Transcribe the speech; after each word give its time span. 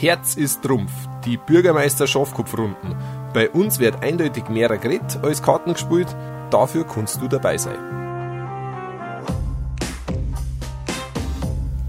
Herz 0.00 0.34
ist 0.34 0.62
Trumpf, 0.62 0.90
die 1.26 1.36
Bürgermeister 1.36 2.06
Schafkopfrunden. 2.06 2.96
Bei 3.34 3.50
uns 3.50 3.80
wird 3.80 4.02
eindeutig 4.02 4.48
mehr 4.48 4.74
geredet 4.78 5.18
als 5.22 5.42
Karten 5.42 5.74
gespielt, 5.74 6.16
dafür 6.48 6.86
kannst 6.86 7.20
du 7.20 7.28
dabei 7.28 7.58
sein. 7.58 7.76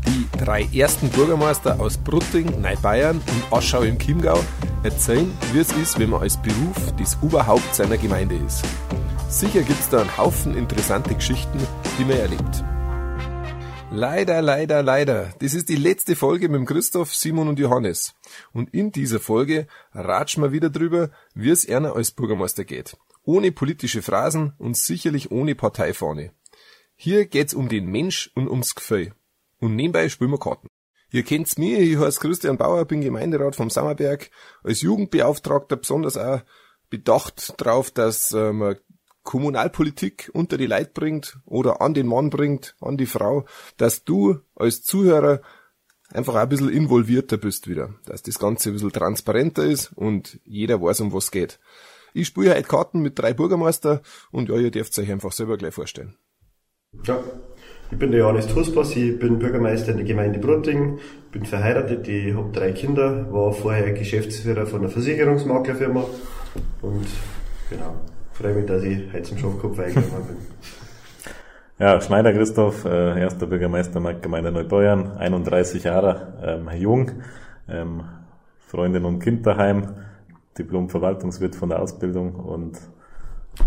Die 0.06 0.28
drei 0.38 0.68
ersten 0.74 1.08
Bürgermeister 1.08 1.80
aus 1.80 1.98
Brutting, 1.98 2.60
Neubayern 2.60 3.22
und 3.26 3.58
Aschau 3.58 3.84
im 3.84 3.98
Chiemgau 3.98 4.44
erzählen, 4.84 5.32
wie 5.54 5.60
es 5.60 5.72
ist, 5.72 5.98
wenn 5.98 6.10
man 6.10 6.22
als 6.22 6.36
Beruf 6.36 6.92
das 7.00 7.18
Oberhaupt 7.22 7.74
seiner 7.74 7.96
Gemeinde 7.96 8.36
ist. 8.36 8.66
Sicher 9.30 9.62
gibt 9.62 9.80
es 9.80 9.88
da 9.88 10.02
einen 10.02 10.18
Haufen 10.18 10.58
interessante 10.58 11.16
Geschichten, 11.16 11.60
die 11.98 12.04
man 12.04 12.18
erlebt. 12.18 12.66
Leider, 13.94 14.42
leider, 14.42 14.82
leider. 14.84 15.34
Das 15.40 15.54
ist 15.54 15.68
die 15.68 15.76
letzte 15.76 16.16
Folge 16.16 16.48
mit 16.48 16.66
Christoph, 16.66 17.14
Simon 17.14 17.50
und 17.50 17.60
Johannes. 17.60 18.14
Und 18.54 18.74
in 18.74 18.94
dieser 18.94 19.20
Folge 19.20 19.68
ratschen 19.92 20.42
wir 20.42 20.54
wieder 20.54 20.70
drüber, 20.70 21.12
wie 21.34 21.50
es 21.50 21.66
Erna 21.66 21.92
als 21.92 22.12
Bürgermeister 22.12 22.64
geht. 22.64 22.96
Ohne 23.26 23.52
politische 23.52 24.02
Phrasen 24.02 24.54
und 24.58 24.78
sicherlich 24.78 25.30
ohne 25.30 25.56
Parteifahne. 25.56 26.32
Hier 26.96 27.26
geht's 27.26 27.54
um 27.54 27.68
den 27.68 27.88
Mensch 27.88 28.32
und 28.34 28.50
ums 28.50 28.76
Gefühl. 28.76 29.14
Und 29.60 29.76
nebenbei 29.76 30.08
spielen 30.08 30.32
wir 30.32 30.40
Karten. 30.40 30.68
Ihr 31.12 31.24
kennt's 31.24 31.58
mir, 31.58 31.80
ich 31.80 31.98
heiße 31.98 32.22
Christian 32.22 32.58
Bauer, 32.58 32.86
bin 32.86 33.02
Gemeinderat 33.02 33.58
vom 33.58 33.70
Sammerberg, 33.70 34.32
als 34.64 34.82
Jugendbeauftragter 34.82 35.76
besonders 35.76 36.16
auch 36.16 36.40
bedacht 36.90 37.56
drauf, 37.58 37.92
dass 37.92 38.32
man 38.32 38.78
Kommunalpolitik 39.24 40.32
unter 40.34 40.58
die 40.58 40.66
Leid 40.66 40.94
bringt 40.94 41.40
oder 41.46 41.82
an 41.82 41.94
den 41.94 42.08
Mann 42.08 42.30
bringt, 42.30 42.76
an 42.82 42.98
die 42.98 43.06
Frau, 43.06 43.46
dass 43.78 44.04
du 44.04 44.40
als 44.56 44.84
Zuhörer 44.84 45.42
einfach 46.14 46.36
ein 46.36 46.50
bisschen 46.50 46.70
involvierter 46.70 47.38
bist 47.38 47.68
wieder, 47.68 47.94
dass 48.06 48.24
das 48.24 48.40
Ganze 48.40 48.70
ein 48.70 48.74
bisschen 48.74 48.92
transparenter 48.92 49.64
ist 49.64 49.92
und 49.94 50.40
jeder 50.44 50.82
weiß, 50.82 51.02
um 51.02 51.14
was 51.14 51.32
geht. 51.32 51.60
Ich 52.14 52.28
spiele 52.28 52.56
heute 52.56 52.68
Karten 52.68 53.02
mit 53.02 53.18
drei 53.18 53.34
Bürgermeister 53.34 54.02
und 54.32 54.50
ja, 54.50 54.58
ihr 54.58 54.72
dürft 54.72 54.98
euch 55.00 55.12
einfach 55.12 55.32
selber 55.32 55.58
gleich 55.58 55.74
vorstellen. 55.74 56.16
Ja, 57.06 57.24
ich 57.90 57.98
bin 57.98 58.12
der 58.12 58.20
Johannes 58.22 58.48
Tuspas, 58.48 58.96
ich 58.98 59.18
bin 59.18 59.40
Bürgermeister 59.40 59.92
in 59.92 59.98
der 59.98 60.06
Gemeinde 60.06 60.40
Brutting, 60.40 61.00
bin 61.32 61.46
verheiratet, 61.46 62.08
ich 62.08 62.34
habe 62.34 62.52
drei 62.52 62.74
Kinder, 62.74 63.32
war 63.32 63.54
vorher 63.54 63.94
Geschäftsführer 63.94 64.66
von 64.66 64.82
einer 64.82 64.90
Versicherungsmaklerfirma 64.90 66.04
und 66.82 67.08
genau, 67.70 67.96
freue 68.42 68.56
mich, 68.56 68.66
dass 68.66 68.84
ich 68.84 69.14
heute 69.14 69.24
zum 69.24 69.38
Schafkopf 69.38 69.78
eingegangen 69.80 70.28
bin. 70.28 70.38
Ja, 71.78 72.02
Schneider 72.02 72.34
Christoph, 72.34 72.86
äh, 72.86 73.20
erster 73.20 73.46
Bürgermeister 73.46 74.00
der 74.00 74.16
Gemeinde 74.16 74.52
Neubeuern, 74.52 75.18
31 75.18 75.84
Jahre, 75.84 76.34
ähm, 76.44 76.70
jung, 76.76 77.12
ähm, 77.70 78.04
Freundin 78.68 79.06
und 79.06 79.20
Kind 79.20 79.46
daheim, 79.46 79.96
Diplom-Verwaltungswirt 80.58 81.56
von 81.56 81.70
der 81.70 81.82
Ausbildung 81.82 82.36
und 82.36 82.80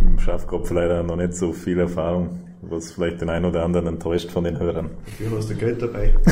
im 0.01 0.19
Schafkopf 0.19 0.71
leider 0.71 1.03
noch 1.03 1.17
nicht 1.17 1.35
so 1.35 1.53
viel 1.53 1.79
Erfahrung, 1.79 2.41
was 2.63 2.93
vielleicht 2.93 3.21
den 3.21 3.31
einen 3.31 3.45
oder 3.45 3.65
anderen 3.65 3.87
enttäuscht 3.87 4.31
von 4.31 4.45
den 4.45 4.59
Hörern. 4.59 4.91
Wie 5.19 5.29
hast 5.37 5.51
du 5.51 5.55
Geld 5.55 5.83
dabei? 5.83 6.15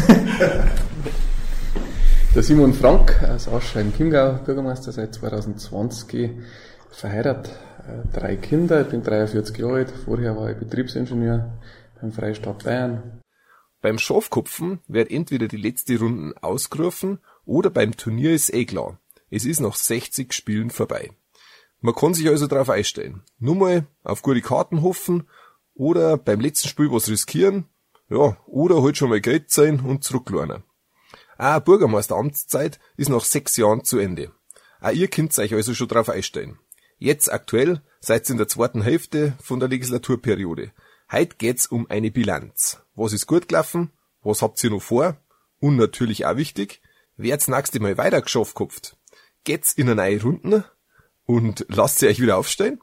Der 2.35 2.43
Simon 2.43 2.73
Frank 2.73 3.23
aus 3.23 3.47
Aschau 3.47 3.81
im 3.81 3.95
Chiemgau, 3.95 4.39
Bürgermeister 4.45 4.91
seit 4.91 5.15
2020, 5.15 6.31
verheiratet, 6.91 7.51
drei 8.13 8.37
Kinder, 8.37 8.83
ich 8.83 8.89
bin 8.89 9.03
43 9.03 9.57
Jahre 9.59 9.75
alt, 9.75 9.91
vorher 10.05 10.37
war 10.37 10.51
ich 10.51 10.59
Betriebsingenieur 10.59 11.53
beim 12.01 12.13
Freistaat 12.13 12.65
Bayern. 12.65 13.21
Beim 13.81 13.99
Schafkopfen 13.99 14.81
wird 14.87 15.11
entweder 15.11 15.49
die 15.49 15.57
letzte 15.57 15.99
Runde 15.99 16.35
ausgerufen 16.41 17.19
oder 17.45 17.71
beim 17.71 17.97
Turnier 17.97 18.33
ist 18.33 18.53
eh 18.55 18.65
klar. 18.65 18.99
Es 19.31 19.45
ist 19.45 19.61
nach 19.61 19.75
60 19.75 20.33
Spielen 20.33 20.71
vorbei. 20.71 21.11
Man 21.81 21.95
kann 21.95 22.15
sich 22.15 22.29
also 22.29 22.47
darauf 22.47 22.71
einstellen. 22.71 23.23
Nur 23.39 23.57
mal 23.57 23.87
auf 24.05 24.23
gute 24.23 24.41
Karten 24.41 24.83
hoffen 24.83 25.29
oder 25.75 26.17
beim 26.17 26.39
letzten 26.39 26.69
Spiel 26.69 26.92
was 26.92 27.09
riskieren, 27.09 27.65
ja, 28.09 28.37
oder 28.47 28.83
halt 28.83 28.97
schon 28.97 29.09
mal 29.09 29.21
Geld 29.21 29.51
sein 29.51 29.81
und 29.81 30.05
zurücklernen. 30.05 30.63
Auch 31.39 31.61
Bürgermeisteramtszeit 31.61 32.79
ist 32.97 33.09
nach 33.09 33.25
sechs 33.25 33.57
Jahren 33.57 33.83
zu 33.83 33.98
Ende. 33.98 34.31
Auch 34.81 34.92
ihr 34.92 35.09
könnt 35.09 35.37
euch 35.39 35.55
also 35.55 35.75
schon 35.75 35.89
darauf 35.89 36.09
einstellen. 36.09 36.59
Jetzt 37.05 37.33
aktuell 37.33 37.83
seid 37.98 38.29
ihr 38.29 38.35
in 38.35 38.39
der 38.39 38.46
zweiten 38.46 38.80
Hälfte 38.80 39.36
von 39.42 39.58
der 39.58 39.68
Legislaturperiode. 39.68 40.70
Heute 41.11 41.35
geht's 41.36 41.67
um 41.67 41.90
eine 41.90 42.13
Bilanz. 42.13 42.80
Was 42.95 43.13
ist 43.13 43.27
gut 43.27 43.48
gelaufen? 43.48 43.90
Was 44.23 44.40
habt 44.40 44.63
ihr 44.63 44.70
noch 44.70 44.83
vor? 44.83 45.17
Und 45.58 45.74
natürlich 45.74 46.27
auch 46.27 46.36
wichtig, 46.36 46.80
wer's 47.17 47.48
nächste 47.48 47.80
Mal 47.80 47.98
weiter 47.98 48.23
geschafft 48.23 48.55
Geht's 49.42 49.73
in 49.73 49.89
eine 49.89 49.96
neue 49.96 50.23
Runde 50.23 50.64
und 51.24 51.67
lasst 51.70 51.98
sie 51.98 52.07
euch 52.07 52.20
wieder 52.20 52.36
aufstehen? 52.36 52.80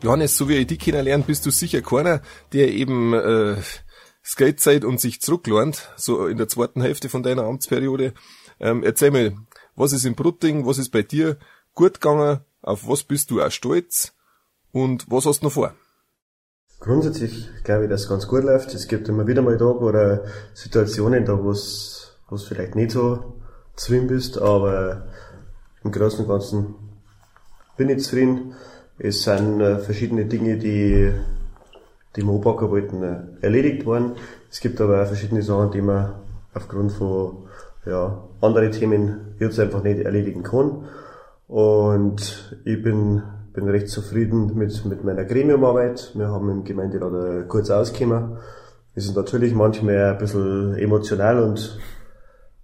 Johannes, 0.00 0.36
so 0.36 0.48
wie 0.48 0.58
ich 0.58 0.68
dich 0.68 0.78
kennenlernen, 0.78 1.26
bist 1.26 1.44
du 1.44 1.50
sicher 1.50 1.82
keiner, 1.82 2.22
der 2.52 2.68
eben 2.68 3.14
äh, 3.14 3.56
Skatezeit 4.30 4.84
und 4.84 5.00
sich 5.00 5.20
zurücklernt, 5.20 5.90
so 5.96 6.28
in 6.28 6.38
der 6.38 6.46
zweiten 6.46 6.82
Hälfte 6.82 7.08
von 7.08 7.24
deiner 7.24 7.42
Amtsperiode. 7.42 8.14
Ähm, 8.60 8.84
erzähl 8.84 9.10
mir, 9.10 9.36
was 9.74 9.92
ist 9.92 10.04
in 10.04 10.14
Brutting, 10.14 10.64
was 10.66 10.78
ist 10.78 10.90
bei 10.90 11.02
dir 11.02 11.36
gut 11.74 11.94
gegangen, 12.00 12.38
auf 12.62 12.86
was 12.86 13.02
bist 13.02 13.32
du 13.32 13.42
auch 13.42 13.50
stolz 13.50 14.12
und 14.70 15.10
was 15.10 15.26
hast 15.26 15.40
du 15.40 15.46
noch 15.46 15.52
vor? 15.52 15.74
Grundsätzlich 16.78 17.48
glaube 17.64 17.84
ich, 17.84 17.90
dass 17.90 18.02
es 18.02 18.08
ganz 18.08 18.28
gut 18.28 18.44
läuft. 18.44 18.72
Es 18.72 18.86
gibt 18.86 19.08
immer 19.08 19.26
wieder 19.26 19.42
mal 19.42 19.58
Tage 19.58 19.80
oder 19.80 20.24
Situationen, 20.54 21.24
da 21.24 21.42
wo 21.42 21.50
es 21.50 22.16
vielleicht 22.46 22.76
nicht 22.76 22.92
so 22.92 23.34
zufrieden 23.74 24.06
bist, 24.06 24.38
aber 24.38 25.08
im 25.82 25.90
Großen 25.90 26.20
und 26.20 26.28
Ganzen 26.28 26.74
bin 27.76 27.88
ich 27.88 28.04
zufrieden. 28.04 28.54
Es 28.96 29.24
sind 29.24 29.60
äh, 29.60 29.80
verschiedene 29.80 30.26
Dinge, 30.26 30.56
die 30.56 31.12
die 32.16 32.22
wir 32.22 32.32
anpacken 32.32 32.70
wollten, 32.70 33.02
äh, 33.02 33.20
erledigt 33.40 33.86
worden. 33.86 34.12
Es 34.50 34.60
gibt 34.60 34.80
aber 34.80 35.02
auch 35.02 35.06
verschiedene 35.06 35.42
Sachen, 35.42 35.70
die 35.70 35.82
man 35.82 36.14
aufgrund 36.54 36.92
von 36.92 37.44
ja, 37.86 38.22
andere 38.40 38.70
Themen 38.70 39.34
jetzt 39.38 39.58
einfach 39.58 39.82
nicht 39.82 40.00
erledigen 40.00 40.42
kann. 40.42 40.84
Und 41.46 42.58
ich 42.64 42.82
bin, 42.82 43.22
bin 43.52 43.68
recht 43.68 43.88
zufrieden 43.88 44.56
mit, 44.56 44.84
mit 44.84 45.04
meiner 45.04 45.24
Gremiumarbeit. 45.24 46.12
Wir 46.14 46.28
haben 46.28 46.50
im 46.50 46.64
Gemeinderat 46.64 47.48
kurz 47.48 47.70
ausgekommen. 47.70 48.36
Wir 48.94 49.02
sind 49.02 49.16
natürlich 49.16 49.54
manchmal 49.54 50.12
ein 50.12 50.18
bisschen 50.18 50.74
emotional 50.76 51.42
und 51.42 51.78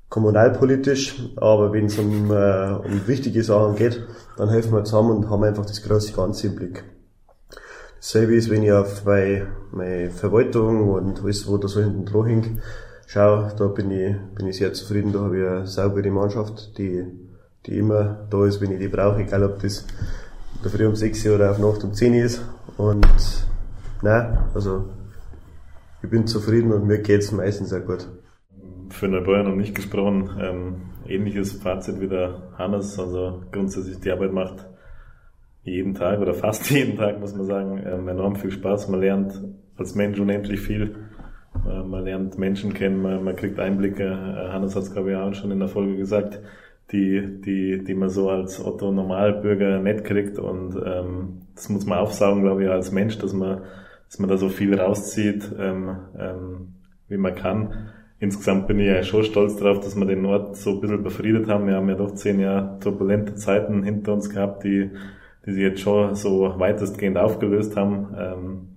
kommunalpolitisch, 0.08 1.30
aber 1.36 1.72
wenn 1.72 1.86
es 1.86 1.98
um, 1.98 2.30
äh, 2.30 2.72
um 2.72 3.06
wichtige 3.06 3.42
Sachen 3.42 3.76
geht, 3.76 4.04
dann 4.36 4.48
helfen 4.50 4.72
wir 4.72 4.84
zusammen 4.84 5.16
und 5.16 5.30
haben 5.30 5.44
einfach 5.44 5.66
das 5.66 5.82
große 5.82 6.12
Ganze 6.12 6.48
im 6.48 6.56
Blick. 6.56 6.84
Selbe 8.08 8.36
ist, 8.36 8.50
wenn 8.50 8.62
ich 8.62 8.70
auf 8.70 9.04
meine, 9.04 9.48
meine 9.72 10.10
Verwaltung 10.10 10.90
und 10.90 11.24
alles, 11.24 11.48
wo 11.48 11.58
da 11.58 11.66
so 11.66 11.80
hinten 11.80 12.04
dran 12.04 12.26
hängt, 12.26 12.62
schaue, 13.08 13.52
da 13.58 13.66
bin 13.66 13.90
ich, 13.90 14.14
bin 14.32 14.46
ich 14.46 14.58
sehr 14.58 14.72
zufrieden, 14.72 15.12
da 15.12 15.22
habe 15.22 15.40
ich 15.40 15.44
eine 15.44 15.66
saubere 15.66 16.08
Mannschaft, 16.12 16.78
die, 16.78 17.04
die 17.66 17.78
immer 17.78 18.28
da 18.30 18.46
ist, 18.46 18.60
wenn 18.60 18.70
ich 18.70 18.78
die 18.78 18.86
brauche, 18.86 19.22
egal 19.22 19.42
ob 19.42 19.58
das 19.58 19.80
in 19.80 20.62
der 20.62 20.70
Früh 20.70 20.86
um 20.86 20.94
6 20.94 21.26
oder 21.30 21.50
auf 21.50 21.58
Nacht 21.58 21.82
um 21.82 21.94
10 21.94 22.14
ist. 22.14 22.42
Und, 22.76 23.08
nein, 24.02 24.38
also, 24.54 24.88
ich 26.00 26.08
bin 26.08 26.28
zufrieden 26.28 26.72
und 26.72 26.86
mir 26.86 26.98
geht's 26.98 27.32
meistens 27.32 27.70
sehr 27.70 27.80
gut. 27.80 28.06
Für 28.90 29.08
Neubauern 29.08 29.48
noch 29.48 29.56
nicht 29.56 29.74
gesprochen, 29.74 30.30
ähm, 30.40 30.74
ähnliches 31.08 31.54
Fazit 31.54 32.00
wie 32.00 32.06
der 32.06 32.52
Hannes, 32.56 33.00
also 33.00 33.42
grundsätzlich 33.50 33.98
die 33.98 34.12
Arbeit 34.12 34.32
macht 34.32 34.64
jeden 35.66 35.94
Tag 35.94 36.20
oder 36.20 36.32
fast 36.32 36.70
jeden 36.70 36.96
Tag, 36.96 37.20
muss 37.20 37.34
man 37.34 37.44
sagen, 37.44 37.82
ähm, 37.84 38.08
enorm 38.08 38.36
viel 38.36 38.50
Spaß. 38.50 38.88
Man 38.88 39.00
lernt 39.00 39.42
als 39.76 39.94
Mensch 39.94 40.18
unendlich 40.18 40.60
viel. 40.60 40.94
Äh, 41.68 41.82
man 41.82 42.04
lernt 42.04 42.38
Menschen 42.38 42.72
kennen, 42.72 43.02
man, 43.02 43.22
man 43.24 43.36
kriegt 43.36 43.58
Einblicke. 43.58 44.04
Äh, 44.04 44.52
Hannes 44.52 44.74
hat 44.76 44.84
es, 44.84 44.92
glaube 44.92 45.10
ich, 45.10 45.16
auch 45.16 45.34
schon 45.34 45.50
in 45.50 45.58
der 45.58 45.68
Folge 45.68 45.96
gesagt, 45.96 46.40
die, 46.92 47.40
die, 47.44 47.82
die 47.82 47.94
man 47.94 48.08
so 48.08 48.30
als 48.30 48.64
Otto 48.64 48.92
Normalbürger 48.92 49.80
nicht 49.80 50.04
kriegt. 50.04 50.38
Und 50.38 50.76
ähm, 50.84 51.40
das 51.54 51.68
muss 51.68 51.84
man 51.84 51.98
aufsaugen, 51.98 52.42
glaube 52.42 52.64
ich, 52.64 52.70
als 52.70 52.92
Mensch, 52.92 53.18
dass 53.18 53.32
man, 53.32 53.62
dass 54.08 54.18
man 54.20 54.30
da 54.30 54.36
so 54.36 54.48
viel 54.48 54.78
rauszieht, 54.78 55.50
ähm, 55.58 55.96
ähm, 56.18 56.74
wie 57.08 57.16
man 57.16 57.34
kann. 57.34 57.90
Insgesamt 58.18 58.68
bin 58.68 58.78
ich 58.78 58.86
ja 58.86 59.02
schon 59.02 59.24
stolz 59.24 59.56
darauf, 59.56 59.80
dass 59.80 59.96
wir 59.96 60.06
den 60.06 60.24
Ort 60.24 60.56
so 60.56 60.70
ein 60.70 60.80
bisschen 60.80 61.02
befriedet 61.02 61.48
haben. 61.48 61.66
Wir 61.66 61.74
haben 61.74 61.88
ja 61.88 61.96
doch 61.96 62.14
zehn 62.14 62.40
Jahre 62.40 62.78
turbulente 62.78 63.34
Zeiten 63.34 63.82
hinter 63.82 64.14
uns 64.14 64.30
gehabt, 64.30 64.64
die 64.64 64.90
die 65.46 65.52
sich 65.52 65.62
jetzt 65.62 65.80
schon 65.80 66.14
so 66.14 66.54
weitestgehend 66.58 67.16
aufgelöst 67.16 67.76
haben. 67.76 68.14
Ähm, 68.18 68.68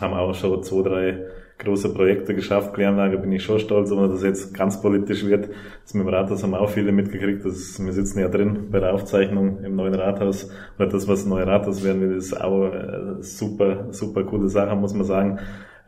haben 0.00 0.14
auch 0.14 0.34
schon 0.34 0.62
zwei, 0.62 0.82
drei 0.82 1.26
große 1.58 1.92
Projekte 1.92 2.34
geschafft. 2.34 2.74
Kläranlage 2.74 3.18
bin 3.18 3.32
ich 3.32 3.42
schon 3.42 3.58
stolz, 3.58 3.92
aber 3.92 4.08
das 4.08 4.22
jetzt 4.22 4.54
ganz 4.54 4.80
politisch 4.80 5.24
wird. 5.24 5.50
Das 5.82 5.94
mit 5.94 6.06
dem 6.06 6.08
Rathaus 6.08 6.42
haben 6.42 6.54
auch 6.54 6.70
viele 6.70 6.92
mitgekriegt. 6.92 7.44
Das 7.44 7.84
wir 7.84 7.92
sitzen 7.92 8.18
ja 8.18 8.28
drin 8.28 8.68
bei 8.70 8.80
der 8.80 8.94
Aufzeichnung 8.94 9.62
im 9.64 9.76
neuen 9.76 9.94
Rathaus. 9.94 10.50
Oder 10.78 10.88
das, 10.88 11.08
was 11.08 11.26
neue 11.26 11.46
Rathaus 11.46 11.84
werden 11.84 12.00
wird, 12.00 12.16
ist 12.16 12.40
auch 12.40 12.72
äh, 12.72 13.22
super, 13.22 13.92
super 13.92 14.24
coole 14.24 14.48
Sache, 14.48 14.74
muss 14.76 14.94
man 14.94 15.04
sagen. 15.04 15.38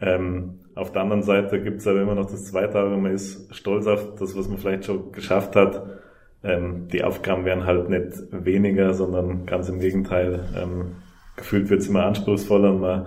Ähm, 0.00 0.60
auf 0.74 0.92
der 0.92 1.02
anderen 1.02 1.22
Seite 1.22 1.62
gibt 1.62 1.80
es 1.80 1.86
aber 1.86 2.02
immer 2.02 2.14
noch 2.14 2.26
das 2.26 2.44
Zweite, 2.44 2.78
aber 2.78 2.96
man 2.96 3.12
ist 3.12 3.54
stolz 3.54 3.86
auf 3.86 4.16
das, 4.16 4.36
was 4.36 4.48
man 4.48 4.58
vielleicht 4.58 4.84
schon 4.84 5.12
geschafft 5.12 5.56
hat. 5.56 5.82
Ähm, 6.44 6.88
die 6.88 7.02
Aufgaben 7.02 7.44
werden 7.44 7.67
halt 7.67 7.88
nicht 7.88 8.29
weniger, 8.31 8.94
sondern 8.94 9.46
ganz 9.46 9.69
im 9.69 9.81
Gegenteil. 9.81 10.41
Ähm, 10.56 10.96
gefühlt 11.37 11.70
wird 11.70 11.81
es 11.81 11.88
immer 11.88 12.05
anspruchsvoller 12.05 12.70
und 12.70 12.81
man, 12.81 13.06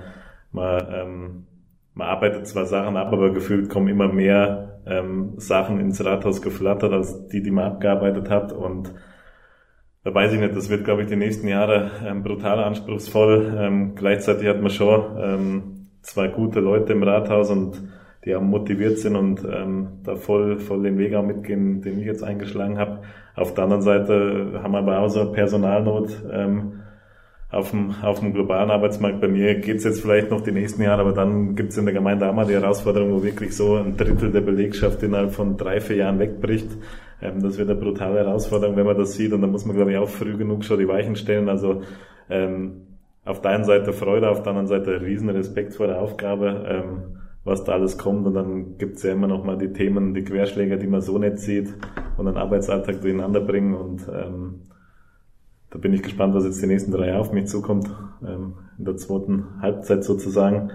man, 0.51 0.87
ähm, 0.93 1.47
man 1.93 2.07
arbeitet 2.07 2.47
zwar 2.47 2.65
Sachen 2.65 2.97
ab, 2.97 3.13
aber 3.13 3.31
gefühlt 3.31 3.69
kommen 3.69 3.87
immer 3.87 4.11
mehr 4.11 4.81
ähm, 4.85 5.33
Sachen 5.37 5.79
ins 5.79 6.03
Rathaus 6.03 6.41
geflattert 6.41 6.93
als 6.93 7.27
die, 7.27 7.41
die 7.41 7.51
man 7.51 7.65
abgearbeitet 7.65 8.29
hat 8.29 8.51
und 8.51 8.93
da 10.07 10.13
weiß 10.13 10.31
ich 10.31 10.39
nicht, 10.39 10.55
das 10.55 10.69
wird, 10.69 10.85
glaube 10.85 11.01
ich, 11.01 11.09
die 11.09 11.17
nächsten 11.17 11.49
Jahre 11.49 11.91
ähm, 12.05 12.23
brutal 12.23 12.63
anspruchsvoll. 12.63 13.57
Ähm, 13.59 13.93
gleichzeitig 13.93 14.47
hat 14.47 14.61
man 14.61 14.69
schon 14.69 15.17
ähm, 15.19 15.87
zwei 16.01 16.29
gute 16.29 16.61
Leute 16.61 16.93
im 16.93 17.03
Rathaus 17.03 17.51
und 17.51 17.89
die 18.27 18.35
auch 18.35 18.41
motiviert 18.41 18.99
sind 18.99 19.15
und 19.15 19.47
ähm, 19.49 19.87
da 20.03 20.15
voll, 20.15 20.59
voll 20.59 20.83
den 20.83 20.97
Weg 20.97 21.15
auch 21.15 21.23
mitgehen, 21.23 21.81
den 21.81 21.99
ich 21.99 22.05
jetzt 22.05 22.23
eingeschlagen 22.23 22.77
habe. 22.77 22.99
Auf 23.35 23.53
der 23.53 23.63
anderen 23.63 23.83
Seite 23.83 24.59
haben 24.61 24.73
wir 24.73 24.79
aber 24.79 24.99
auch 24.99 25.07
so 25.07 25.31
Personalnot 25.31 26.09
ähm, 26.31 26.81
auf, 27.49 27.71
dem, 27.71 27.95
auf 28.01 28.19
dem 28.19 28.33
globalen 28.33 28.69
Arbeitsmarkt. 28.69 29.21
Bei 29.21 29.29
mir 29.29 29.55
geht's 29.55 29.85
jetzt 29.85 30.01
vielleicht 30.01 30.29
noch 30.29 30.41
die 30.41 30.51
nächsten 30.51 30.81
Jahre, 30.81 31.01
aber 31.01 31.13
dann 31.13 31.55
gibt's 31.55 31.77
in 31.77 31.85
der 31.85 31.93
Gemeinde 31.93 32.29
auch 32.29 32.33
mal 32.33 32.45
die 32.45 32.53
Herausforderung, 32.53 33.13
wo 33.13 33.23
wirklich 33.23 33.55
so 33.55 33.75
ein 33.75 33.95
Drittel 33.95 34.31
der 34.31 34.41
Belegschaft 34.41 35.01
innerhalb 35.03 35.31
von 35.31 35.55
drei, 35.55 35.79
vier 35.79 35.95
Jahren 35.95 36.19
wegbricht. 36.19 36.69
Ähm, 37.21 37.41
das 37.41 37.57
wird 37.57 37.69
eine 37.69 37.79
brutale 37.79 38.19
Herausforderung, 38.19 38.75
wenn 38.75 38.85
man 38.85 38.97
das 38.97 39.13
sieht 39.13 39.31
und 39.31 39.41
da 39.41 39.47
muss 39.47 39.65
man, 39.65 39.77
glaube 39.77 39.91
ich, 39.91 39.97
auch 39.97 40.09
früh 40.09 40.35
genug 40.35 40.65
schon 40.65 40.79
die 40.79 40.87
Weichen 40.87 41.15
stellen. 41.15 41.47
Also 41.47 41.81
ähm, 42.29 42.81
auf 43.23 43.41
der 43.41 43.51
einen 43.51 43.63
Seite 43.63 43.93
Freude, 43.93 44.29
auf 44.29 44.43
der 44.43 44.49
anderen 44.49 44.67
Seite 44.67 44.99
riesen 44.99 45.29
Respekt 45.29 45.75
vor 45.75 45.87
der 45.87 46.01
Aufgabe. 46.01 46.65
Ähm, 46.67 47.16
was 47.47 47.63
da 47.63 47.73
alles 47.73 47.97
kommt. 47.97 48.27
Und 48.27 48.33
dann 48.33 48.77
gibt's 48.77 49.03
ja 49.03 49.13
immer 49.13 49.27
noch 49.27 49.43
mal 49.43 49.57
die 49.57 49.73
Themen, 49.73 50.13
die 50.13 50.23
Querschläger, 50.23 50.77
die 50.77 50.87
man 50.87 51.01
so 51.01 51.17
nicht 51.17 51.39
sieht 51.39 51.73
und 52.17 52.25
den 52.25 52.37
Arbeitsalltag 52.37 53.01
durcheinander 53.01 53.41
bringen. 53.41 53.73
Und 53.73 54.07
ähm, 54.07 54.61
da 55.69 55.79
bin 55.79 55.93
ich 55.93 56.03
gespannt, 56.03 56.35
was 56.35 56.45
jetzt 56.45 56.61
die 56.61 56.67
nächsten 56.67 56.91
drei 56.91 57.07
Jahre 57.07 57.21
auf 57.21 57.31
mich 57.31 57.47
zukommt, 57.47 57.89
ähm, 58.21 58.53
in 58.77 58.85
der 58.85 58.97
zweiten 58.97 59.61
Halbzeit 59.61 60.03
sozusagen. 60.03 60.71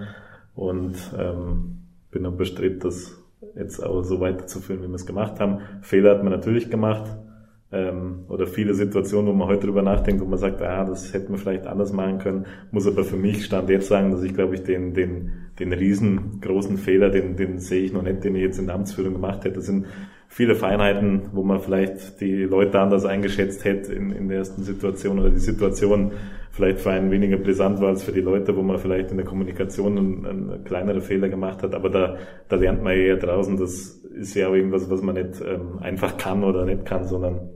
Und 0.55 0.95
ähm, 1.17 1.77
bin 2.11 2.23
dann 2.23 2.37
bestrebt, 2.37 2.83
das 2.83 3.17
jetzt 3.55 3.79
auch 3.79 4.03
so 4.03 4.19
weiterzuführen, 4.19 4.83
wie 4.83 4.87
wir 4.87 4.95
es 4.95 5.05
gemacht 5.05 5.39
haben. 5.39 5.59
Fehler 5.81 6.11
hat 6.11 6.23
man 6.23 6.31
natürlich 6.31 6.69
gemacht 6.69 7.05
ähm, 7.73 8.25
oder 8.29 8.47
viele 8.47 8.73
Situationen, 8.73 9.31
wo 9.31 9.33
man 9.33 9.47
heute 9.47 9.65
drüber 9.67 9.81
nachdenkt, 9.81 10.21
wo 10.21 10.25
man 10.25 10.39
sagt, 10.39 10.61
ah, 10.61 10.85
das 10.85 11.13
hätte 11.13 11.29
man 11.29 11.39
vielleicht 11.39 11.65
anders 11.65 11.91
machen 11.91 12.19
können, 12.19 12.45
muss 12.71 12.87
aber 12.87 13.03
für 13.03 13.17
mich 13.17 13.45
stand 13.45 13.69
jetzt 13.69 13.87
sagen, 13.87 14.11
dass 14.11 14.23
ich 14.23 14.33
glaube 14.33 14.55
ich 14.55 14.63
den, 14.63 14.93
den, 14.93 15.31
den 15.59 15.73
riesengroßen 15.73 16.77
Fehler, 16.77 17.09
den, 17.09 17.35
den 17.35 17.59
sehe 17.59 17.83
ich 17.83 17.93
noch 17.93 18.03
nicht, 18.03 18.23
den 18.23 18.35
ich 18.35 18.43
jetzt 18.43 18.59
in 18.59 18.67
der 18.67 18.75
Amtsführung 18.75 19.13
gemacht 19.13 19.43
hätte. 19.43 19.55
Das 19.55 19.65
sind 19.65 19.87
viele 20.27 20.55
Feinheiten, 20.55 21.23
wo 21.33 21.43
man 21.43 21.59
vielleicht 21.59 22.21
die 22.21 22.43
Leute 22.43 22.79
anders 22.79 23.05
eingeschätzt 23.05 23.65
hätte 23.65 23.93
in, 23.93 24.11
in 24.11 24.29
der 24.29 24.39
ersten 24.39 24.63
Situation 24.63 25.19
oder 25.19 25.29
die 25.29 25.39
Situation 25.39 26.11
vielleicht 26.51 26.79
für 26.79 26.91
einen 26.91 27.09
weniger 27.09 27.37
brisant 27.37 27.81
war 27.81 27.89
als 27.89 28.03
für 28.03 28.11
die 28.11 28.21
Leute, 28.21 28.55
wo 28.55 28.61
man 28.61 28.77
vielleicht 28.77 29.09
in 29.11 29.17
der 29.17 29.25
Kommunikation 29.25 29.97
einen, 29.97 30.25
einen 30.25 30.63
kleinere 30.63 31.01
Fehler 31.01 31.29
gemacht 31.29 31.63
hat. 31.63 31.73
Aber 31.73 31.89
da, 31.89 32.17
da 32.47 32.55
lernt 32.55 32.83
man 32.83 32.93
eher 32.93 33.17
draußen, 33.17 33.57
das 33.57 34.03
ist 34.13 34.35
ja 34.35 34.47
auch 34.47 34.53
irgendwas, 34.53 34.89
was 34.89 35.01
man 35.01 35.15
nicht 35.15 35.41
ähm, 35.41 35.79
einfach 35.81 36.17
kann 36.17 36.43
oder 36.43 36.65
nicht 36.65 36.85
kann, 36.85 37.05
sondern 37.05 37.49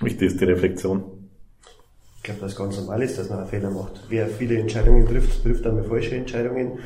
Wichtig 0.00 0.28
ist 0.28 0.40
die 0.40 0.44
Reflexion. 0.44 1.02
Ich 2.16 2.22
glaube, 2.22 2.40
dass 2.40 2.56
ganz 2.56 2.78
normal 2.78 3.02
ist, 3.02 3.18
dass 3.18 3.30
man 3.30 3.40
einen 3.40 3.48
Fehler 3.48 3.70
macht. 3.70 4.04
Wer 4.08 4.28
viele 4.28 4.58
Entscheidungen 4.58 5.06
trifft, 5.06 5.42
trifft 5.42 5.64
dann 5.64 5.82
falsche 5.84 6.16
Entscheidungen. 6.16 6.78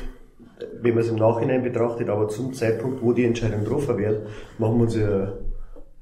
Wenn 0.81 0.95
man 0.95 1.03
es 1.03 1.09
im 1.09 1.17
Nachhinein 1.17 1.63
betrachtet, 1.63 2.09
aber 2.09 2.29
zum 2.29 2.53
Zeitpunkt, 2.53 3.01
wo 3.01 3.11
die 3.11 3.25
Entscheidung 3.25 3.63
getroffen 3.63 3.97
wird, 3.97 4.27
machen 4.57 4.77
wir 4.77 4.83
uns 4.83 4.95
ja 4.95 5.33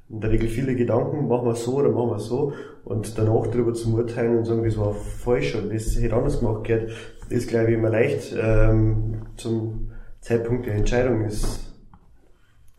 in 0.09 0.19
der 0.19 0.29
Regel 0.29 0.49
viele 0.49 0.75
Gedanken, 0.75 1.27
machen 1.27 1.45
wir 1.45 1.53
es 1.53 1.63
so 1.63 1.75
oder 1.77 1.89
machen 1.89 2.09
wir 2.09 2.17
es 2.17 2.25
so 2.25 2.53
und 2.83 3.17
danach 3.17 3.47
darüber 3.47 3.73
zu 3.73 3.95
urteilen 3.95 4.37
und 4.37 4.45
sagen, 4.45 4.63
das 4.63 4.77
war 4.77 4.93
falsch 4.93 5.55
oder 5.55 5.73
das 5.73 5.95
hätte 5.95 6.15
anders 6.15 6.39
gemacht 6.39 6.65
gehört, 6.65 6.91
ist 7.29 7.47
glaube 7.47 7.71
ich 7.71 7.77
immer 7.77 7.89
leicht 7.89 8.35
ähm, 8.39 9.21
zum 9.37 9.91
Zeitpunkt 10.19 10.65
der 10.65 10.75
Entscheidung 10.75 11.25
ist. 11.25 11.73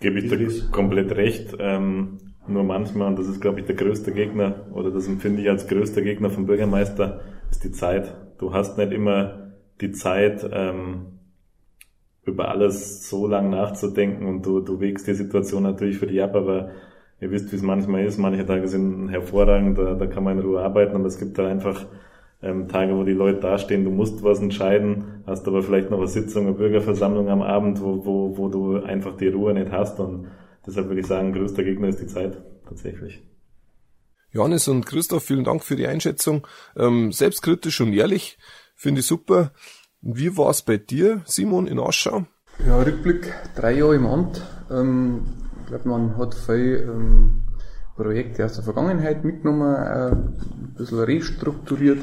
Gebe 0.01 0.19
ich 0.19 0.29
dir 0.29 0.71
komplett 0.71 1.13
recht. 1.13 1.57
Ähm, 1.59 2.19
nur 2.47 2.65
manchmal, 2.65 3.09
und 3.09 3.19
das 3.19 3.29
ist, 3.29 3.41
glaube 3.41 3.61
ich, 3.61 3.67
der 3.67 3.77
größte 3.77 4.13
Gegner, 4.13 4.67
oder 4.73 4.91
das 4.91 5.07
empfinde 5.07 5.43
ich 5.43 5.49
als 5.49 5.67
größter 5.67 6.03
Gegner 6.03 6.31
vom 6.31 6.47
Bürgermeister, 6.47 7.21
ist 7.51 7.65
die 7.65 7.73
Zeit. 7.73 8.15
Du 8.39 8.53
hast 8.53 8.79
nicht 8.79 8.93
immer 8.93 9.53
die 9.81 9.93
Zeit, 9.93 10.49
ähm, 10.53 11.07
über 12.25 12.49
alles 12.49 13.09
so 13.09 13.27
lang 13.27 13.51
nachzudenken 13.51 14.27
und 14.27 14.47
du, 14.47 14.61
du 14.61 14.81
wägst 14.81 15.07
die 15.09 15.15
Situation 15.15 15.65
natürlich 15.65 15.99
für 15.99 16.07
dich 16.07 16.23
ab, 16.23 16.37
aber 16.37 16.71
ihr 17.21 17.31
wisst, 17.31 17.51
wie 17.53 17.57
es 17.57 17.63
manchmal 17.63 18.05
ist. 18.05 18.19
Manche 18.19 18.47
Tage 18.47 18.69
sind 18.69 19.09
hervorragend, 19.09 19.79
da, 19.79 19.95
da 19.95 20.07
kann 20.07 20.25
man 20.25 20.39
in 20.39 20.45
Ruhe 20.45 20.61
arbeiten, 20.61 20.95
aber 20.95 21.07
es 21.07 21.19
gibt 21.19 21.39
da 21.39 21.49
einfach 21.49 21.85
ähm, 22.43 22.69
Tage, 22.69 22.97
wo 22.97 23.03
die 23.03 23.13
Leute 23.13 23.41
dastehen, 23.41 23.85
du 23.85 23.91
musst 23.91 24.23
was 24.23 24.41
entscheiden, 24.41 25.23
hast 25.27 25.47
aber 25.49 25.63
vielleicht 25.63 25.91
noch 25.91 25.99
eine 25.99 26.09
Sitzung, 26.09 26.47
eine 26.47 26.55
Bürgerversammlung 26.55 27.29
am 27.29 27.43
Abend, 27.43 27.83
wo, 27.83 28.05
wo, 28.05 28.37
wo 28.37 28.49
du 28.49 28.83
einfach 28.83 29.17
die 29.17 29.29
Ruhe 29.29 29.55
nicht 29.55 29.73
hast 29.73 29.99
und 29.99 30.27
Deshalb 30.67 30.89
würde 30.89 31.01
ich 31.01 31.07
sagen, 31.07 31.33
größter 31.33 31.65
Gegner 31.65 31.89
ist 31.89 32.01
die 32.01 32.07
Zeit, 32.07 32.41
tatsächlich. 32.67 33.23
Johannes 34.31 34.69
und 34.69 34.87
Christoph, 34.87 35.25
vielen 35.25 35.45
Dank 35.45 35.63
für 35.63 35.77
die 35.77 35.87
Einschätzung. 35.87 36.47
Ähm, 36.77 37.13
selbstkritisch 37.13 37.81
und 37.81 37.93
ehrlich, 37.93 38.39
finde 38.75 39.01
ich 39.01 39.07
super. 39.07 39.53
Wie 40.01 40.37
war 40.37 40.51
es 40.51 40.63
bei 40.63 40.79
dir, 40.79 41.23
Simon, 41.27 41.67
in 41.67 41.79
Aschau? 41.79 42.25
Ja, 42.67 42.81
Rückblick, 42.81 43.33
drei 43.55 43.73
Jahre 43.73 43.97
im 43.97 44.07
Amt. 44.07 44.43
Ähm, 44.71 45.23
ich 45.61 45.67
glaube, 45.67 45.89
man 45.89 46.17
hat 46.17 46.35
viel 46.35 46.89
ähm, 46.89 47.43
Projekte 47.97 48.45
aus 48.45 48.55
der 48.55 48.65
Vergangenheit 48.65 49.25
mitgenommen, 49.25 49.75
äh, 49.75 50.13
ein 50.13 50.75
bisschen 50.77 51.01
restrukturiert. 51.01 52.03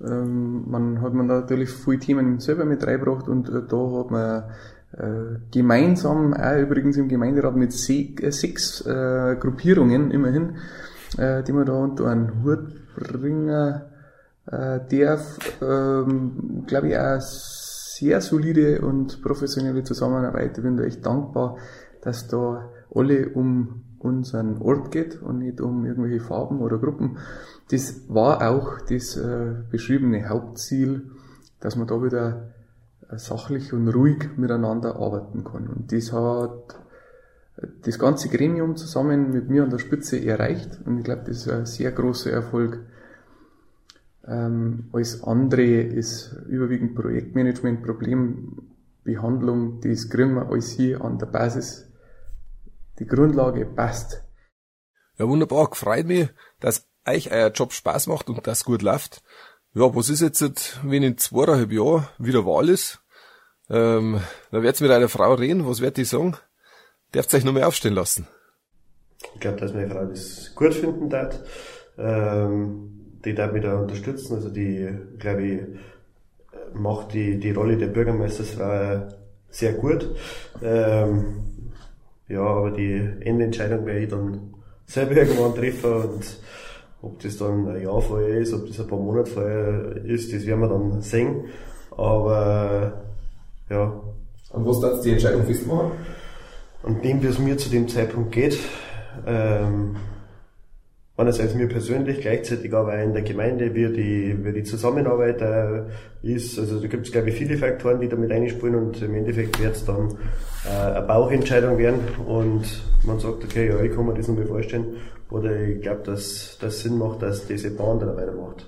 Ähm, 0.00 0.70
man 0.70 1.02
hat 1.02 1.12
man 1.12 1.26
natürlich 1.26 1.70
viele 1.70 1.98
Themen 1.98 2.40
selber 2.40 2.64
mit 2.64 2.86
reingebracht 2.86 3.28
und 3.28 3.48
äh, 3.48 3.62
da 3.68 3.98
hat 3.98 4.10
man 4.10 4.44
gemeinsam, 5.50 6.34
auch 6.34 6.58
übrigens 6.58 6.96
im 6.96 7.08
Gemeinderat 7.08 7.56
mit 7.56 7.72
äh, 7.72 8.30
sechs 8.30 8.80
äh, 8.86 9.36
Gruppierungen 9.38 10.10
immerhin, 10.10 10.56
äh, 11.18 11.42
die 11.42 11.52
man 11.52 11.66
da 11.66 11.72
unter 11.74 12.06
einen 12.06 12.42
Hut 12.42 12.68
bringen 12.96 13.48
äh, 14.46 14.80
darf, 14.90 15.38
ähm, 15.62 16.64
glaube 16.66 16.88
ich, 16.88 16.98
auch 16.98 17.20
sehr 17.20 18.20
solide 18.20 18.80
und 18.80 19.22
professionelle 19.22 19.84
Zusammenarbeit. 19.84 20.56
Ich 20.56 20.62
bin 20.62 20.76
da 20.76 20.84
echt 20.84 21.04
dankbar, 21.04 21.58
dass 22.02 22.28
da 22.28 22.70
alle 22.94 23.28
um 23.30 23.82
unseren 23.98 24.60
Ort 24.62 24.90
geht 24.90 25.20
und 25.20 25.40
nicht 25.40 25.60
um 25.60 25.84
irgendwelche 25.84 26.20
Farben 26.20 26.60
oder 26.60 26.78
Gruppen. 26.78 27.18
Das 27.70 28.08
war 28.08 28.48
auch 28.48 28.80
das 28.88 29.16
äh, 29.16 29.54
beschriebene 29.70 30.28
Hauptziel, 30.28 31.10
dass 31.60 31.76
man 31.76 31.86
da 31.86 32.02
wieder 32.02 32.54
sachlich 33.18 33.72
und 33.72 33.88
ruhig 33.88 34.36
miteinander 34.36 34.96
arbeiten 34.96 35.44
kann. 35.44 35.68
Und 35.68 35.92
das 35.92 36.12
hat 36.12 36.78
das 37.82 37.98
ganze 37.98 38.28
Gremium 38.28 38.76
zusammen 38.76 39.32
mit 39.32 39.48
mir 39.48 39.64
an 39.64 39.70
der 39.70 39.78
Spitze 39.78 40.22
erreicht 40.24 40.80
und 40.84 40.98
ich 40.98 41.04
glaube, 41.04 41.22
das 41.26 41.38
ist 41.38 41.48
ein 41.48 41.66
sehr 41.66 41.92
großer 41.92 42.30
Erfolg. 42.30 42.86
Ähm, 44.26 44.88
alles 44.92 45.22
andere 45.24 45.62
ist 45.62 46.32
überwiegend 46.48 46.94
Projektmanagement, 46.94 47.82
Problembehandlung, 47.82 49.80
das 49.80 50.08
kriegen 50.08 50.34
wir 50.34 50.48
alles 50.48 50.70
hier 50.70 51.02
an 51.02 51.18
der 51.18 51.26
Basis. 51.26 51.90
Die 52.98 53.06
Grundlage 53.06 53.66
passt. 53.66 54.22
Ja, 55.18 55.28
wunderbar. 55.28 55.68
Freut 55.72 56.06
mich, 56.06 56.28
dass 56.60 56.86
euch 57.06 57.30
euer 57.32 57.50
Job 57.50 57.72
Spaß 57.72 58.06
macht 58.06 58.28
und 58.28 58.46
das 58.46 58.64
gut 58.64 58.82
läuft. 58.82 59.22
Ja, 59.72 59.94
was 59.94 60.08
ist 60.08 60.20
jetzt, 60.20 60.80
wenn 60.82 61.04
in 61.04 61.16
zweieinhalb 61.16 61.70
Jahren 61.70 62.08
wieder 62.18 62.44
Wahl 62.44 62.68
ist? 62.68 63.00
Ähm, 63.68 64.20
da 64.50 64.62
wird's 64.64 64.80
mit 64.80 64.90
einer 64.90 65.08
Frau 65.08 65.32
reden, 65.34 65.64
was 65.64 65.80
wird 65.80 65.96
die 65.96 66.04
sagen? 66.04 66.36
Dürft 67.14 67.32
euch 67.34 67.44
noch 67.44 67.52
mehr 67.52 67.68
aufstehen 67.68 67.94
lassen? 67.94 68.26
Ich 69.34 69.40
glaube, 69.40 69.60
dass 69.60 69.72
meine 69.72 69.88
Frau 69.88 70.04
das 70.06 70.52
gut 70.56 70.74
finden 70.74 71.08
darf. 71.08 71.38
Ähm, 71.96 73.20
die 73.24 73.32
darf 73.32 73.52
mich 73.52 73.62
da 73.62 73.78
unterstützen. 73.78 74.34
Also 74.34 74.48
die, 74.48 74.88
glaube 75.20 75.42
ich, 75.42 75.60
macht 76.74 77.12
die, 77.12 77.38
die 77.38 77.52
Rolle 77.52 77.76
der 77.76 77.88
Bürgermeistersfrau 77.88 79.08
sehr 79.50 79.74
gut. 79.74 80.16
Ähm, 80.62 81.44
ja, 82.26 82.42
aber 82.42 82.72
die 82.72 82.96
Endentscheidung 83.20 83.86
werde 83.86 84.00
ich 84.00 84.08
dann 84.08 84.54
selber 84.86 85.12
irgendwann 85.12 85.54
treffen 85.54 85.92
und 85.92 86.40
ob 87.02 87.20
das 87.22 87.38
dann 87.38 87.66
ein 87.68 87.82
Jahr 87.82 88.00
vorher 88.00 88.38
ist, 88.38 88.52
ob 88.52 88.66
das 88.66 88.80
ein 88.80 88.86
paar 88.86 88.98
Monate 88.98 89.30
vorher 89.30 89.96
ist, 90.04 90.32
das 90.32 90.46
werden 90.46 90.60
wir 90.60 90.68
dann 90.68 91.00
sehen. 91.00 91.46
Aber 91.96 93.02
ja, 93.68 94.00
Und 94.52 94.66
was 94.66 94.80
darfst 94.80 95.04
die 95.04 95.12
Entscheidung 95.12 95.44
festmachen? 95.44 95.92
Und 96.82 97.04
dem, 97.04 97.22
wie 97.22 97.26
es 97.26 97.38
mir 97.38 97.56
zu 97.56 97.70
dem 97.70 97.88
Zeitpunkt 97.88 98.32
geht, 98.32 98.58
ähm, 99.26 99.96
einerseits 101.20 101.54
mir 101.54 101.68
persönlich, 101.68 102.20
gleichzeitig 102.20 102.72
aber 102.72 102.94
auch 102.94 103.02
in 103.02 103.12
der 103.12 103.22
Gemeinde, 103.22 103.74
wie 103.74 103.92
die, 103.92 104.44
wie 104.44 104.52
die 104.52 104.62
Zusammenarbeit 104.62 105.40
äh, 105.40 105.82
ist. 106.22 106.58
Also 106.58 106.80
da 106.80 106.86
gibt 106.86 107.06
es, 107.06 107.12
glaube 107.12 107.30
ich, 107.30 107.36
viele 107.36 107.56
Faktoren, 107.56 108.00
die 108.00 108.08
damit 108.08 108.32
einspielen 108.32 108.74
und 108.74 109.02
im 109.02 109.14
Endeffekt 109.14 109.60
wird 109.60 109.76
es 109.76 109.84
dann 109.84 110.16
äh, 110.64 110.96
eine 110.96 111.06
Bauchentscheidung 111.06 111.78
werden 111.78 112.00
und 112.26 112.64
man 113.04 113.18
sagt, 113.18 113.44
okay, 113.44 113.68
ja, 113.68 113.80
ich 113.80 113.94
kann 113.94 114.06
mir 114.06 114.14
das 114.14 114.28
noch 114.28 114.36
mal 114.36 114.46
vorstellen. 114.46 114.96
Oder 115.30 115.60
ich 115.60 115.80
glaube, 115.80 116.02
dass 116.04 116.58
das 116.60 116.80
Sinn 116.80 116.98
macht, 116.98 117.22
dass 117.22 117.46
diese 117.46 117.70
Bahn 117.70 118.00
dann 118.00 118.16
weitermacht. 118.16 118.66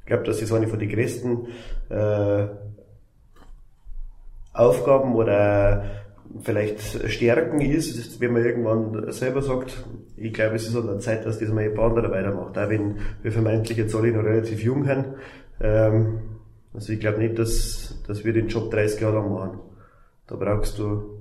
Ich 0.00 0.06
glaube, 0.06 0.24
das 0.24 0.42
ist 0.42 0.52
eine 0.52 0.68
von 0.68 0.78
den 0.78 0.90
größten 0.90 1.46
äh, 1.88 2.46
Aufgaben 4.52 5.14
oder 5.14 6.01
vielleicht 6.40 7.10
Stärken 7.10 7.60
ist, 7.60 8.20
wenn 8.20 8.32
man 8.32 8.44
irgendwann 8.44 9.12
selber 9.12 9.42
sagt, 9.42 9.84
ich 10.16 10.32
glaube, 10.32 10.56
es 10.56 10.66
ist 10.66 10.76
an 10.76 10.86
der 10.86 10.98
Zeit, 10.98 11.26
dass 11.26 11.38
das 11.38 11.48
mal 11.50 11.64
ein 11.64 11.74
paar 11.74 11.90
andere 11.90 12.10
weitermacht, 12.10 12.56
auch 12.56 12.70
wenn 12.70 12.96
wir 13.22 13.32
vermeintlich 13.32 13.78
jetzt 13.78 13.94
alle 13.94 14.12
noch 14.12 14.24
relativ 14.24 14.62
jung 14.62 14.84
sind. 14.84 15.06
Ähm, 15.60 16.20
also 16.74 16.92
ich 16.92 17.00
glaube 17.00 17.18
nicht, 17.18 17.38
dass, 17.38 18.02
dass 18.06 18.24
wir 18.24 18.32
den 18.32 18.48
Job 18.48 18.70
30 18.70 19.00
Jahre 19.00 19.16
lang 19.16 19.32
machen. 19.32 19.58
Da 20.26 20.36
brauchst 20.36 20.78
du 20.78 21.18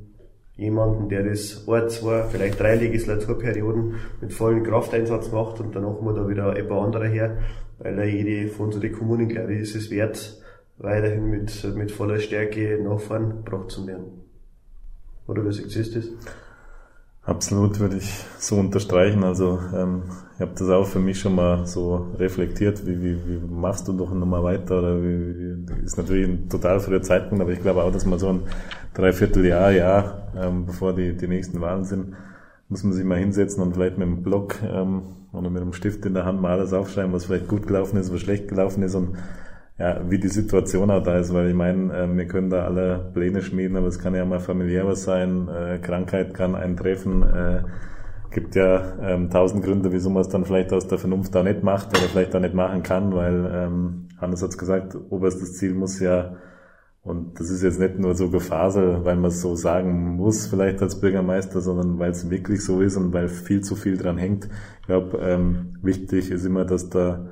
jemanden, 0.56 1.10
der 1.10 1.24
das 1.24 1.68
ein, 1.68 1.90
zwei, 1.90 2.24
vielleicht 2.24 2.60
drei 2.60 2.76
Legislaturperioden 2.76 3.96
mit 4.22 4.34
vollem 4.34 4.64
Krafteinsatz 4.64 5.32
macht 5.32 5.60
und 5.60 5.76
danach 5.76 6.00
mal 6.02 6.14
da 6.14 6.28
wieder 6.28 6.54
ein 6.54 6.68
paar 6.68 6.84
andere 6.84 7.08
her, 7.08 7.38
weil 7.80 7.98
er 7.98 8.06
jede 8.06 8.50
von 8.50 8.68
unseren 8.68 8.92
Kommunen, 8.92 9.28
glaube 9.28 9.56
ich, 9.56 9.62
ist 9.62 9.76
es 9.76 9.92
wert, 9.92 10.42
weiterhin 10.78 11.30
mit, 11.30 11.64
mit 11.76 11.92
voller 11.92 12.20
Stärke 12.20 12.80
nachfahren 12.82 13.44
gebracht 13.44 13.72
zu 13.72 13.86
werden. 13.88 14.31
Oder 15.28 15.52
siehst 15.52 15.96
du 15.96 16.00
das? 16.00 16.10
Absolut 17.24 17.80
würde 17.80 17.98
ich 17.98 18.12
so 18.40 18.56
unterstreichen. 18.56 19.24
Also 19.24 19.60
ähm, 19.76 20.04
ich 20.36 20.42
habe 20.42 20.52
das 20.58 20.70
auch 20.70 20.88
für 20.88 21.00
mich 21.00 21.20
schon 21.20 21.36
mal 21.36 21.68
so 21.68 22.08
reflektiert. 22.18 22.86
Wie, 22.88 23.02
wie, 23.02 23.18
wie 23.28 23.38
machst 23.48 23.88
du 23.88 23.94
doch 23.94 24.12
nochmal 24.12 24.44
weiter? 24.44 24.80
Oder 24.80 25.02
wie, 25.04 25.68
wie, 25.68 25.86
ist 25.86 25.98
natürlich 25.98 26.28
ein 26.28 26.50
total 26.50 26.80
früher 26.80 27.02
Zeitpunkt, 27.04 27.42
aber 27.42 27.52
ich 27.52 27.62
glaube 27.62 27.84
auch, 27.84 27.92
dass 27.92 28.06
man 28.06 28.18
so 28.18 28.30
ein 28.30 28.42
Dreivierteljahr, 28.96 29.72
Jahr, 29.72 30.32
ähm, 30.36 30.66
bevor 30.66 30.94
die, 30.94 31.16
die 31.16 31.28
nächsten 31.28 31.62
Wahlen 31.62 31.86
sind, 31.86 32.16
muss 32.70 32.84
man 32.84 32.94
sich 32.94 33.06
mal 33.06 33.20
hinsetzen 33.20 33.62
und 33.62 33.74
vielleicht 33.74 33.98
mit 33.98 34.08
einem 34.08 34.24
Block 34.24 34.56
ähm, 34.64 35.04
oder 35.32 35.50
mit 35.50 35.62
einem 35.62 35.74
Stift 35.74 36.06
in 36.06 36.16
der 36.16 36.26
Hand 36.26 36.42
mal 36.42 36.54
alles 36.54 36.74
aufschreiben, 36.74 37.14
was 37.14 37.26
vielleicht 37.26 37.48
gut 37.48 37.68
gelaufen 37.68 37.98
ist, 37.98 38.12
was 38.12 38.22
schlecht 38.22 38.48
gelaufen 38.48 38.82
ist 38.82 38.96
und 38.96 39.16
ja, 39.82 40.00
wie 40.08 40.20
die 40.20 40.28
Situation 40.28 40.92
auch 40.92 41.02
da 41.02 41.18
ist, 41.18 41.34
weil 41.34 41.50
ich 41.50 41.56
meine, 41.56 41.92
äh, 41.92 42.16
wir 42.16 42.28
können 42.28 42.52
da 42.52 42.66
alle 42.66 43.10
Pläne 43.16 43.42
schmieden, 43.42 43.76
aber 43.78 43.88
es 43.88 43.98
kann 43.98 44.14
ja 44.14 44.24
mal 44.26 44.40
familiär 44.40 44.86
was 44.86 45.04
sein, 45.04 45.48
äh, 45.48 45.80
Krankheit 45.80 46.36
kann 46.36 46.54
eintreffen, 46.54 47.24
äh, 47.24 47.64
gibt 48.30 48.54
ja 48.54 48.94
ähm, 49.02 49.32
tausend 49.32 49.64
Gründe, 49.66 49.92
wieso 49.92 50.12
man 50.12 50.22
es 50.22 50.30
dann 50.30 50.46
vielleicht 50.46 50.72
aus 50.72 50.88
der 50.88 51.00
Vernunft 51.00 51.34
da 51.34 51.42
nicht 51.42 51.64
macht 51.64 51.98
oder 51.98 52.08
vielleicht 52.08 52.36
auch 52.36 52.40
nicht 52.40 52.54
machen 52.54 52.84
kann, 52.84 53.12
weil 53.16 53.50
ähm, 53.52 54.08
Hannes 54.20 54.44
hat 54.44 54.56
gesagt, 54.56 54.96
oberstes 55.10 55.58
Ziel 55.58 55.74
muss 55.74 56.00
ja, 56.00 56.36
und 57.02 57.40
das 57.40 57.50
ist 57.50 57.64
jetzt 57.64 57.80
nicht 57.80 57.98
nur 57.98 58.14
so 58.14 58.30
Gefasel, 58.30 59.04
weil 59.04 59.16
man 59.16 59.32
es 59.32 59.42
so 59.42 59.56
sagen 59.56 60.16
muss, 60.16 60.46
vielleicht 60.46 60.84
als 60.84 61.02
Bürgermeister, 61.02 61.60
sondern 61.60 61.98
weil 61.98 62.12
es 62.12 62.30
wirklich 62.30 62.64
so 62.64 62.82
ist 62.82 62.98
und 62.98 63.14
weil 63.14 63.30
viel 63.30 63.62
zu 63.62 63.76
viel 63.76 63.98
dran 63.98 64.20
hängt. 64.20 64.48
Ich 64.82 64.86
glaube, 64.86 65.18
ähm, 65.18 65.78
wichtig 65.82 66.30
ist 66.30 66.46
immer, 66.46 66.66
dass 66.66 66.92
da 66.92 67.26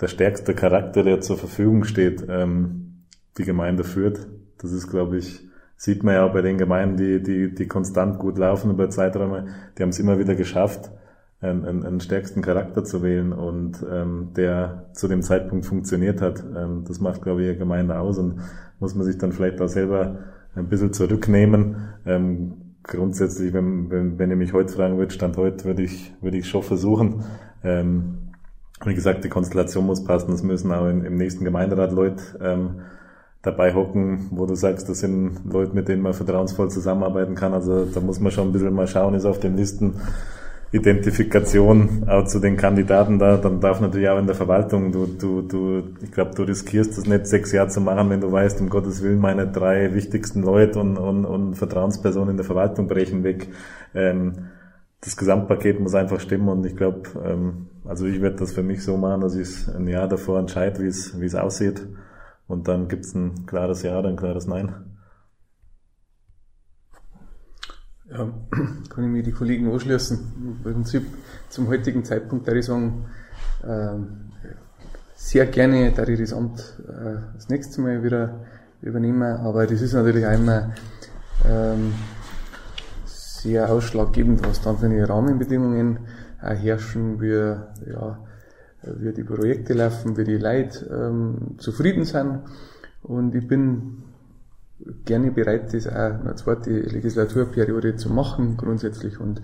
der 0.00 0.08
stärkste 0.08 0.54
Charakter, 0.54 1.02
der 1.02 1.20
zur 1.20 1.36
Verfügung 1.36 1.84
steht, 1.84 2.24
ähm, 2.28 3.04
die 3.38 3.44
Gemeinde 3.44 3.84
führt. 3.84 4.26
Das 4.58 4.72
ist, 4.72 4.88
glaube 4.88 5.18
ich, 5.18 5.48
sieht 5.76 6.02
man 6.02 6.14
ja 6.14 6.26
auch 6.26 6.32
bei 6.32 6.42
den 6.42 6.58
Gemeinden, 6.58 6.96
die, 6.96 7.22
die, 7.22 7.54
die 7.54 7.66
konstant 7.66 8.18
gut 8.18 8.38
laufen 8.38 8.70
über 8.70 8.90
Zeiträume, 8.90 9.46
die 9.76 9.82
haben 9.82 9.90
es 9.90 9.98
immer 9.98 10.18
wieder 10.18 10.34
geschafft, 10.34 10.90
einen, 11.40 11.64
einen, 11.64 11.86
einen 11.86 12.00
stärksten 12.00 12.42
Charakter 12.42 12.84
zu 12.84 13.02
wählen 13.02 13.32
und 13.32 13.84
ähm, 13.90 14.32
der 14.36 14.90
zu 14.92 15.08
dem 15.08 15.22
Zeitpunkt 15.22 15.64
funktioniert 15.64 16.20
hat. 16.20 16.44
Ähm, 16.54 16.84
das 16.86 17.00
macht, 17.00 17.22
glaube 17.22 17.42
ich, 17.42 17.48
eine 17.48 17.58
Gemeinde 17.58 17.98
aus 17.98 18.18
und 18.18 18.40
muss 18.78 18.94
man 18.94 19.06
sich 19.06 19.16
dann 19.16 19.32
vielleicht 19.32 19.60
auch 19.60 19.68
selber 19.68 20.18
ein 20.54 20.68
bisschen 20.68 20.92
zurücknehmen. 20.92 21.76
Ähm, 22.04 22.54
grundsätzlich, 22.82 23.54
wenn, 23.54 23.90
wenn, 23.90 24.18
wenn 24.18 24.30
ihr 24.30 24.36
mich 24.36 24.52
heute 24.52 24.72
fragen 24.72 24.98
würdet, 24.98 25.14
Stand 25.14 25.36
heute, 25.36 25.64
würde 25.64 25.82
ich, 25.82 26.14
würde 26.20 26.36
ich 26.36 26.48
schon 26.48 26.62
versuchen, 26.62 27.24
ähm, 27.62 28.18
wie 28.84 28.94
gesagt, 28.94 29.24
die 29.24 29.28
Konstellation 29.28 29.86
muss 29.86 30.04
passen. 30.04 30.32
Es 30.32 30.42
müssen 30.42 30.72
auch 30.72 30.88
in, 30.88 31.04
im 31.04 31.16
nächsten 31.16 31.44
Gemeinderat 31.44 31.92
Leute 31.92 32.22
ähm, 32.42 32.82
dabei 33.42 33.74
hocken, 33.74 34.28
wo 34.30 34.46
du 34.46 34.54
sagst, 34.54 34.88
das 34.88 35.00
sind 35.00 35.40
Leute, 35.50 35.74
mit 35.74 35.88
denen 35.88 36.02
man 36.02 36.14
vertrauensvoll 36.14 36.70
zusammenarbeiten 36.70 37.34
kann. 37.34 37.54
Also 37.54 37.86
da 37.86 38.00
muss 38.00 38.20
man 38.20 38.32
schon 38.32 38.48
ein 38.48 38.52
bisschen 38.52 38.74
mal 38.74 38.86
schauen, 38.86 39.14
ist 39.14 39.24
auf 39.24 39.40
den 39.40 39.56
Listen 39.56 39.94
Identifikation 40.72 42.08
auch 42.08 42.24
zu 42.26 42.38
den 42.38 42.56
Kandidaten 42.56 43.18
da, 43.18 43.36
dann 43.36 43.60
darf 43.60 43.80
natürlich 43.80 44.08
auch 44.08 44.18
in 44.18 44.26
der 44.26 44.36
Verwaltung, 44.36 44.92
du, 44.92 45.06
du, 45.06 45.42
du, 45.42 45.82
ich 46.00 46.12
glaube, 46.12 46.32
du 46.36 46.44
riskierst 46.44 46.96
das 46.96 47.06
nicht 47.06 47.26
sechs 47.26 47.50
Jahre 47.50 47.68
zu 47.68 47.80
machen, 47.80 48.08
wenn 48.08 48.20
du 48.20 48.30
weißt, 48.30 48.60
um 48.60 48.68
Gottes 48.68 49.02
Willen, 49.02 49.18
meine 49.18 49.48
drei 49.48 49.92
wichtigsten 49.94 50.42
Leute 50.42 50.78
und, 50.78 50.96
und, 50.96 51.24
und 51.24 51.54
Vertrauenspersonen 51.56 52.30
in 52.30 52.36
der 52.36 52.46
Verwaltung 52.46 52.86
brechen 52.86 53.24
weg. 53.24 53.48
Ähm, 53.94 54.50
das 55.00 55.16
Gesamtpaket 55.16 55.80
muss 55.80 55.94
einfach 55.94 56.20
stimmen 56.20 56.48
und 56.48 56.64
ich 56.64 56.76
glaube, 56.76 57.00
ähm, 57.24 57.66
also 57.84 58.06
ich 58.06 58.20
werde 58.20 58.36
das 58.36 58.52
für 58.52 58.62
mich 58.62 58.82
so 58.84 58.96
machen, 58.96 59.20
dass 59.20 59.34
ich 59.34 59.68
ein 59.68 59.88
Jahr 59.88 60.08
davor 60.08 60.38
entscheide, 60.38 60.80
wie 60.80 60.86
es 60.86 61.34
aussieht 61.34 61.86
und 62.46 62.68
dann 62.68 62.88
gibt 62.88 63.04
es 63.04 63.14
ein 63.14 63.46
klares 63.46 63.82
Ja 63.82 63.98
oder 63.98 64.08
ein 64.08 64.16
klares 64.16 64.46
Nein. 64.46 64.74
Ja, 68.10 68.28
kann 68.88 69.04
ich 69.04 69.10
mir 69.10 69.22
die 69.22 69.30
Kollegen 69.30 69.70
anschließen. 69.70 70.18
Im 70.42 70.62
Prinzip 70.62 71.06
zum 71.48 71.68
heutigen 71.68 72.04
Zeitpunkt 72.04 72.48
da 72.48 72.52
ich 72.52 72.66
sagen, 72.66 73.06
ähm, 73.64 74.32
sehr 75.14 75.46
gerne 75.46 75.92
da 75.92 76.02
ich 76.04 76.18
das 76.18 76.32
Amt 76.32 76.80
äh, 76.88 77.20
das 77.34 77.48
nächste 77.48 77.80
Mal 77.82 78.02
wieder 78.02 78.40
übernehmen, 78.82 79.22
aber 79.22 79.66
das 79.66 79.80
ist 79.80 79.92
natürlich 79.92 80.24
immer 80.24 80.72
ähm, 81.46 81.92
sehr 83.04 83.70
ausschlaggebend, 83.70 84.44
was 84.44 84.60
dann 84.60 84.78
für 84.78 84.86
eine 84.86 85.08
Rahmenbedingungen 85.08 86.00
herrschen, 86.40 87.20
wie, 87.20 87.90
ja, 87.90 88.18
wie 88.82 89.12
die 89.12 89.24
Projekte 89.24 89.74
laufen, 89.74 90.16
wie 90.16 90.24
die 90.24 90.38
Leute 90.38 90.86
ähm, 90.86 91.58
zufrieden 91.58 92.04
sind. 92.04 92.40
Und 93.02 93.34
ich 93.34 93.46
bin 93.46 94.02
gerne 95.04 95.30
bereit, 95.30 95.74
das 95.74 95.86
auch 95.86 96.20
eine 96.20 96.34
zweite 96.36 96.70
Legislaturperiode 96.70 97.96
zu 97.96 98.10
machen, 98.10 98.56
grundsätzlich. 98.56 99.20
Und 99.20 99.42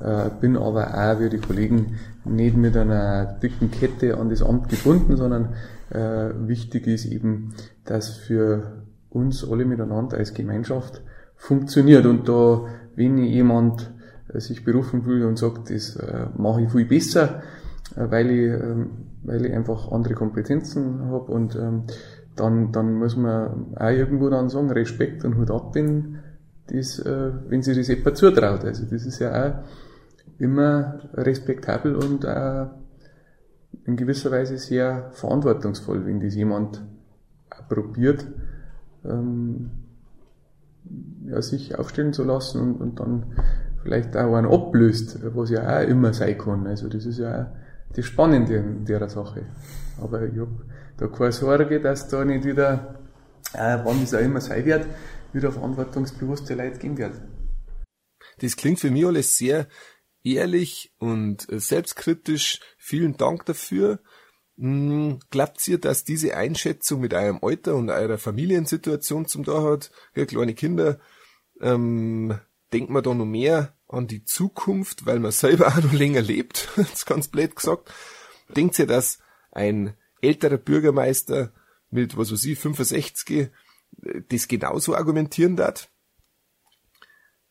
äh, 0.00 0.30
bin 0.40 0.56
aber 0.56 0.94
auch, 0.94 1.20
wie 1.20 1.28
die 1.28 1.38
Kollegen, 1.38 1.96
nicht 2.24 2.56
mit 2.56 2.76
einer 2.76 3.26
dicken 3.42 3.70
Kette 3.70 4.16
an 4.16 4.30
das 4.30 4.42
Amt 4.42 4.68
gebunden, 4.68 5.16
sondern 5.16 5.54
äh, 5.90 6.30
wichtig 6.46 6.86
ist 6.86 7.04
eben, 7.04 7.54
dass 7.84 8.10
für 8.10 8.84
uns 9.10 9.48
alle 9.48 9.64
miteinander 9.64 10.16
als 10.16 10.32
Gemeinschaft 10.32 11.02
funktioniert. 11.36 12.06
Und 12.06 12.28
da, 12.28 12.64
wenn 12.96 13.18
jemand 13.18 13.90
sich 14.34 14.64
berufen 14.64 15.02
fühlt 15.02 15.24
und 15.24 15.38
sagt, 15.38 15.70
das 15.70 15.96
äh, 15.96 16.26
mache 16.36 16.62
ich 16.62 16.70
viel 16.70 16.84
besser, 16.84 17.42
äh, 17.96 18.10
weil 18.10 18.30
ich, 18.30 18.50
äh, 18.50 18.86
weil 19.24 19.46
ich 19.46 19.52
einfach 19.52 19.90
andere 19.90 20.14
Kompetenzen 20.14 21.06
habe 21.06 21.32
und 21.32 21.56
ähm, 21.56 21.84
dann, 22.36 22.72
dann 22.72 22.94
muss 22.94 23.16
man 23.16 23.76
auch 23.76 23.90
irgendwo 23.90 24.30
dann 24.30 24.48
sagen, 24.48 24.70
Respekt 24.70 25.24
und 25.24 25.36
Hut 25.36 25.50
ab, 25.50 25.74
wenn, 25.74 26.18
das, 26.68 26.98
äh, 27.00 27.32
wenn 27.48 27.62
sie 27.62 27.74
das 27.74 27.88
jemand 27.88 28.16
zutraut. 28.16 28.64
Also 28.64 28.84
das 28.84 29.04
ist 29.04 29.18
ja 29.18 29.48
auch 29.48 29.54
immer 30.38 31.00
respektabel 31.14 31.96
und 31.96 32.26
auch 32.26 32.70
in 33.84 33.96
gewisser 33.96 34.30
Weise 34.30 34.56
sehr 34.58 35.10
verantwortungsvoll, 35.12 36.06
wenn 36.06 36.20
das 36.20 36.34
jemand 36.34 36.82
probiert, 37.68 38.26
ähm, 39.04 39.70
ja, 41.26 41.40
sich 41.42 41.78
aufstellen 41.78 42.12
zu 42.12 42.24
lassen 42.24 42.60
und, 42.60 42.80
und 42.80 43.00
dann 43.00 43.26
vielleicht 43.82 44.16
auch 44.16 44.34
einen 44.34 44.50
ablöst, 44.50 45.18
was 45.34 45.50
ja 45.50 45.78
auch 45.78 45.88
immer 45.88 46.12
sein 46.12 46.36
kann. 46.38 46.66
Also 46.66 46.88
das 46.88 47.06
ist 47.06 47.18
ja 47.18 47.42
auch 47.42 47.94
das 47.94 48.04
Spannende 48.04 48.56
in 48.56 48.84
der 48.84 49.08
Sache. 49.08 49.46
Aber 50.00 50.22
ich 50.22 50.38
habe 50.38 50.64
da 50.96 51.06
keine 51.08 51.32
Sorge, 51.32 51.80
dass 51.80 52.08
da 52.08 52.24
nicht 52.24 52.44
wieder, 52.44 53.00
äh, 53.52 53.78
wann 53.84 54.02
es 54.02 54.14
auch 54.14 54.20
immer 54.20 54.40
sein 54.40 54.64
wird, 54.64 54.86
wieder 55.32 55.52
verantwortungsbewusste 55.52 56.54
Leute 56.54 56.78
geben 56.78 56.98
wird. 56.98 57.20
Das 58.40 58.56
klingt 58.56 58.80
für 58.80 58.90
mich 58.90 59.06
alles 59.06 59.36
sehr 59.36 59.66
ehrlich 60.22 60.92
und 60.98 61.46
selbstkritisch. 61.50 62.60
Vielen 62.78 63.16
Dank 63.16 63.46
dafür. 63.46 64.00
Hm, 64.58 65.20
glaubt 65.30 65.66
ihr, 65.68 65.78
dass 65.78 66.04
diese 66.04 66.36
Einschätzung 66.36 67.00
mit 67.00 67.14
eurem 67.14 67.38
Alter 67.42 67.76
und 67.76 67.90
eurer 67.90 68.18
Familiensituation 68.18 69.26
zum 69.26 69.44
da 69.44 69.62
hat? 69.62 69.90
Ja, 70.14 70.26
kleine 70.26 70.54
Kinder, 70.54 70.98
ähm, 71.60 72.38
denkt 72.72 72.90
man 72.90 73.02
da 73.02 73.14
noch 73.14 73.26
mehr 73.26 73.74
an 73.88 74.06
die 74.06 74.24
Zukunft, 74.24 75.06
weil 75.06 75.18
man 75.18 75.32
selber 75.32 75.68
auch 75.68 75.82
noch 75.82 75.92
länger 75.92 76.22
lebt, 76.22 76.68
das 76.76 77.06
ganz 77.06 77.28
blöd 77.28 77.56
gesagt. 77.56 77.92
Denkt 78.48 78.78
ihr, 78.78 78.86
dass 78.86 79.18
ein 79.52 79.94
älterer 80.20 80.58
Bürgermeister 80.58 81.52
mit, 81.90 82.16
was 82.16 82.32
weiß 82.32 82.44
ich, 82.44 82.58
65 82.58 83.50
das 84.28 84.48
genauso 84.48 84.94
argumentieren 84.94 85.56
darf. 85.56 85.88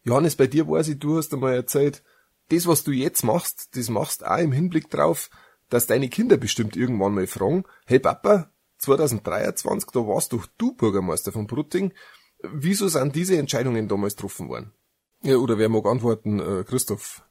Johannes, 0.03 0.35
bei 0.35 0.47
dir 0.47 0.67
weiß 0.67 0.87
ich, 0.89 0.99
du 0.99 1.17
hast 1.17 1.33
einmal 1.33 1.53
erzählt, 1.53 2.03
das, 2.49 2.65
was 2.65 2.83
du 2.83 2.91
jetzt 2.91 3.23
machst, 3.23 3.75
das 3.75 3.89
machst 3.89 4.25
auch 4.25 4.37
im 4.37 4.51
Hinblick 4.51 4.89
drauf, 4.89 5.29
dass 5.69 5.87
deine 5.87 6.09
Kinder 6.09 6.37
bestimmt 6.37 6.75
irgendwann 6.75 7.13
mal 7.13 7.27
fragen, 7.27 7.63
hey 7.85 7.99
Papa, 7.99 8.51
2023, 8.79 9.91
da 9.91 9.99
warst 9.99 10.33
doch 10.33 10.47
du 10.57 10.73
Bürgermeister 10.73 11.31
von 11.31 11.47
Brutting, 11.47 11.93
wieso 12.41 12.87
sind 12.87 13.15
diese 13.15 13.37
Entscheidungen 13.37 13.87
damals 13.87 14.15
getroffen 14.15 14.47
worden? 14.47 14.73
Ja, 15.21 15.35
oder 15.35 15.57
wer 15.57 15.67
mag 15.67 15.85
antworten, 15.85 16.39
äh, 16.39 16.63
Christoph? 16.63 17.25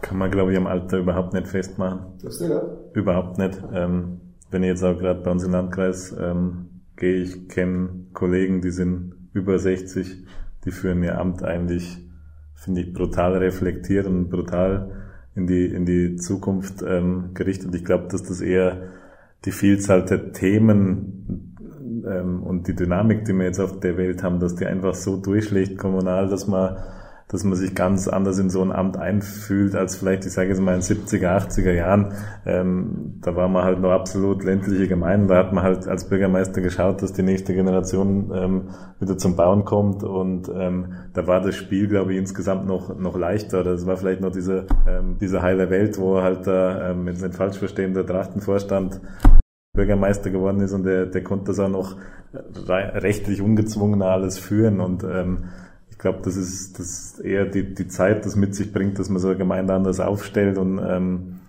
Kann 0.00 0.18
man, 0.18 0.30
glaube 0.30 0.52
ich, 0.52 0.58
am 0.58 0.66
Alter 0.66 0.98
überhaupt 0.98 1.34
nicht 1.34 1.46
festmachen. 1.46 2.18
Das 2.22 2.40
nicht, 2.40 2.50
ja? 2.50 2.62
Überhaupt 2.94 3.38
nicht. 3.38 3.62
Ähm, 3.72 4.20
wenn 4.50 4.62
ich 4.62 4.68
jetzt 4.68 4.82
auch 4.82 4.98
gerade 4.98 5.20
bei 5.20 5.30
uns 5.30 5.44
im 5.44 5.52
Landkreis 5.52 6.14
ähm, 6.18 6.82
gehe, 6.96 7.22
ich 7.22 7.48
kenne 7.48 8.06
Kollegen, 8.14 8.62
die 8.62 8.70
sind 8.70 9.14
über 9.34 9.58
60, 9.58 10.24
die 10.64 10.70
führen 10.70 11.02
ihr 11.02 11.18
Amt 11.18 11.42
eigentlich, 11.42 11.98
finde 12.54 12.80
ich, 12.80 12.92
brutal 12.92 13.36
reflektiert 13.36 14.06
und 14.06 14.30
brutal 14.30 15.02
in 15.34 15.46
die, 15.46 15.66
in 15.66 15.84
die 15.84 16.16
Zukunft 16.16 16.82
ähm, 16.82 17.30
gerichtet. 17.34 17.74
Ich 17.74 17.84
glaube, 17.84 18.08
dass 18.08 18.22
das 18.22 18.40
eher 18.40 18.88
die 19.44 19.52
Vielzahl 19.52 20.04
der 20.04 20.32
Themen 20.32 21.56
ähm, 22.06 22.42
und 22.42 22.68
die 22.68 22.74
Dynamik, 22.74 23.24
die 23.24 23.34
wir 23.34 23.44
jetzt 23.44 23.60
auf 23.60 23.80
der 23.80 23.96
Welt 23.96 24.22
haben, 24.22 24.40
dass 24.40 24.54
die 24.54 24.66
einfach 24.66 24.94
so 24.94 25.16
durchschlägt 25.16 25.78
kommunal, 25.78 26.28
dass 26.28 26.46
man 26.46 26.76
dass 27.28 27.44
man 27.44 27.54
sich 27.54 27.74
ganz 27.74 28.08
anders 28.08 28.38
in 28.38 28.50
so 28.50 28.62
ein 28.62 28.72
Amt 28.72 28.96
einfühlt, 28.96 29.74
als 29.74 29.96
vielleicht, 29.96 30.26
ich 30.26 30.32
sage 30.32 30.50
jetzt 30.50 30.60
mal 30.60 30.74
in 30.74 30.82
70er, 30.82 31.36
80er 31.36 31.72
Jahren. 31.72 32.14
Ähm, 32.44 33.14
da 33.22 33.34
war 33.36 33.48
man 33.48 33.64
halt 33.64 33.80
noch 33.80 33.90
absolut 33.90 34.44
ländliche 34.44 34.88
Gemeinden. 34.88 35.28
Da 35.28 35.36
hat 35.36 35.52
man 35.52 35.64
halt 35.64 35.88
als 35.88 36.08
Bürgermeister 36.08 36.60
geschaut, 36.60 37.02
dass 37.02 37.12
die 37.12 37.22
nächste 37.22 37.54
Generation 37.54 38.30
ähm, 38.34 38.62
wieder 39.00 39.16
zum 39.16 39.36
Bauen 39.36 39.64
kommt. 39.64 40.04
Und 40.04 40.50
ähm, 40.54 40.94
da 41.14 41.26
war 41.26 41.40
das 41.40 41.56
Spiel, 41.56 41.88
glaube 41.88 42.12
ich, 42.12 42.18
insgesamt 42.18 42.66
noch, 42.66 42.98
noch 42.98 43.16
leichter. 43.16 43.64
Das 43.64 43.86
war 43.86 43.96
vielleicht 43.96 44.20
noch 44.20 44.32
diese, 44.32 44.66
ähm, 44.86 45.16
diese 45.20 45.42
heile 45.42 45.70
Welt, 45.70 45.98
wo 45.98 46.20
halt 46.20 46.46
da, 46.46 46.90
ähm, 46.90 47.08
es 47.08 47.22
nicht 47.22 47.34
falsch 47.34 47.58
verstehen, 47.58 47.94
der 47.94 48.06
Trachtenvorstand 48.06 49.00
Bürgermeister 49.74 50.28
geworden 50.28 50.60
ist 50.60 50.74
und 50.74 50.84
der, 50.84 51.06
der 51.06 51.22
konnte 51.22 51.46
das 51.46 51.58
auch 51.58 51.70
noch 51.70 51.96
rechtlich 52.34 53.40
ungezwungen 53.40 54.02
alles 54.02 54.38
führen 54.38 54.80
und 54.80 55.02
ähm, 55.04 55.44
glaube, 56.02 56.18
das 56.24 56.36
ist, 56.36 56.78
das 56.78 57.20
eher 57.20 57.46
die, 57.46 57.74
die 57.74 57.86
Zeit, 57.86 58.26
das 58.26 58.34
mit 58.36 58.54
sich 58.54 58.72
bringt, 58.72 58.98
dass 58.98 59.08
man 59.08 59.20
so 59.20 59.28
eine 59.28 59.38
Gemeinde 59.38 59.72
anders 59.72 60.00
aufstellt 60.00 60.58
und 60.58 60.80
ähm, 60.84 61.40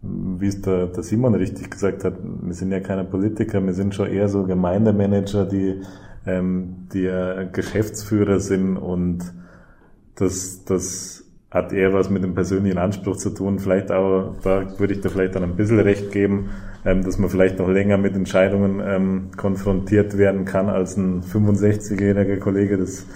wie 0.00 0.46
es 0.46 0.62
der, 0.62 0.86
der 0.86 1.02
Simon 1.02 1.34
richtig 1.34 1.70
gesagt 1.70 2.04
hat, 2.04 2.14
wir 2.22 2.54
sind 2.54 2.70
ja 2.70 2.78
keine 2.78 3.04
Politiker, 3.04 3.64
wir 3.64 3.74
sind 3.74 3.94
schon 3.94 4.06
eher 4.06 4.28
so 4.28 4.44
Gemeindemanager, 4.44 5.44
die, 5.44 5.82
ähm, 6.24 6.86
die 6.92 7.06
äh, 7.06 7.48
Geschäftsführer 7.52 8.38
sind 8.38 8.76
und 8.76 9.34
das, 10.14 10.64
das 10.64 11.24
hat 11.50 11.72
eher 11.72 11.92
was 11.92 12.08
mit 12.08 12.22
dem 12.22 12.34
persönlichen 12.34 12.78
Anspruch 12.78 13.16
zu 13.16 13.30
tun. 13.30 13.58
Vielleicht 13.58 13.90
auch, 13.90 14.36
da 14.42 14.78
würde 14.78 14.94
ich 14.94 15.00
da 15.00 15.08
vielleicht 15.08 15.34
dann 15.34 15.42
ein 15.42 15.56
bisschen 15.56 15.80
recht 15.80 16.12
geben, 16.12 16.50
ähm, 16.84 17.02
dass 17.02 17.18
man 17.18 17.28
vielleicht 17.28 17.58
noch 17.58 17.68
länger 17.68 17.98
mit 17.98 18.14
Entscheidungen 18.14 18.80
ähm, 18.84 19.30
konfrontiert 19.36 20.16
werden 20.16 20.44
kann 20.44 20.68
als 20.68 20.96
ein 20.96 21.22
65-jähriger 21.22 22.38
Kollege. 22.38 22.76
Das 22.78 23.06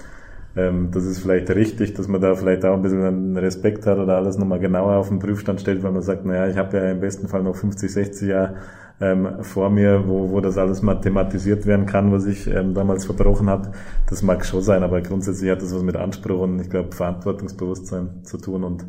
ähm, 0.61 0.90
das 0.93 1.05
ist 1.05 1.21
vielleicht 1.21 1.50
richtig, 1.50 1.95
dass 1.95 2.09
man 2.09 2.21
da 2.21 2.35
vielleicht 2.35 2.64
auch 2.64 2.75
ein 2.75 2.83
bisschen 2.83 3.37
Respekt 3.37 3.87
hat 3.87 3.99
oder 3.99 4.17
alles 4.17 4.37
nochmal 4.38 4.59
genauer 4.59 4.97
auf 4.97 5.09
den 5.09 5.19
Prüfstand 5.19 5.61
stellt, 5.61 5.83
weil 5.83 5.93
man 5.93 6.02
sagt, 6.02 6.26
naja, 6.26 6.49
ich 6.49 6.57
habe 6.57 6.76
ja 6.76 6.90
im 6.90 7.00
besten 7.00 7.29
Fall 7.29 7.43
noch 7.43 7.57
50, 7.57 7.90
60 7.90 8.29
Jahre 8.29 8.57
ähm, 9.00 9.43
vor 9.43 9.71
mir, 9.71 10.05
wo, 10.07 10.31
wo 10.31 10.40
das 10.40 10.59
alles 10.59 10.83
mathematisiert 10.83 11.67
werden 11.67 11.87
kann, 11.87 12.12
was 12.12 12.26
ich 12.26 12.47
ähm, 12.47 12.75
damals 12.75 13.07
verbrochen 13.07 13.49
habe. 13.49 13.73
Das 14.09 14.23
mag 14.23 14.45
schon 14.45 14.62
sein, 14.62 14.83
aber 14.83 15.00
grundsätzlich 15.00 15.50
hat 15.50 15.62
das 15.62 15.75
was 15.75 15.83
mit 15.83 15.97
Anspruch 15.97 16.40
und 16.40 16.61
ich 16.61 16.69
glaube 16.69 16.95
Verantwortungsbewusstsein 16.95 18.25
zu 18.25 18.37
tun. 18.37 18.64
Und 18.64 18.85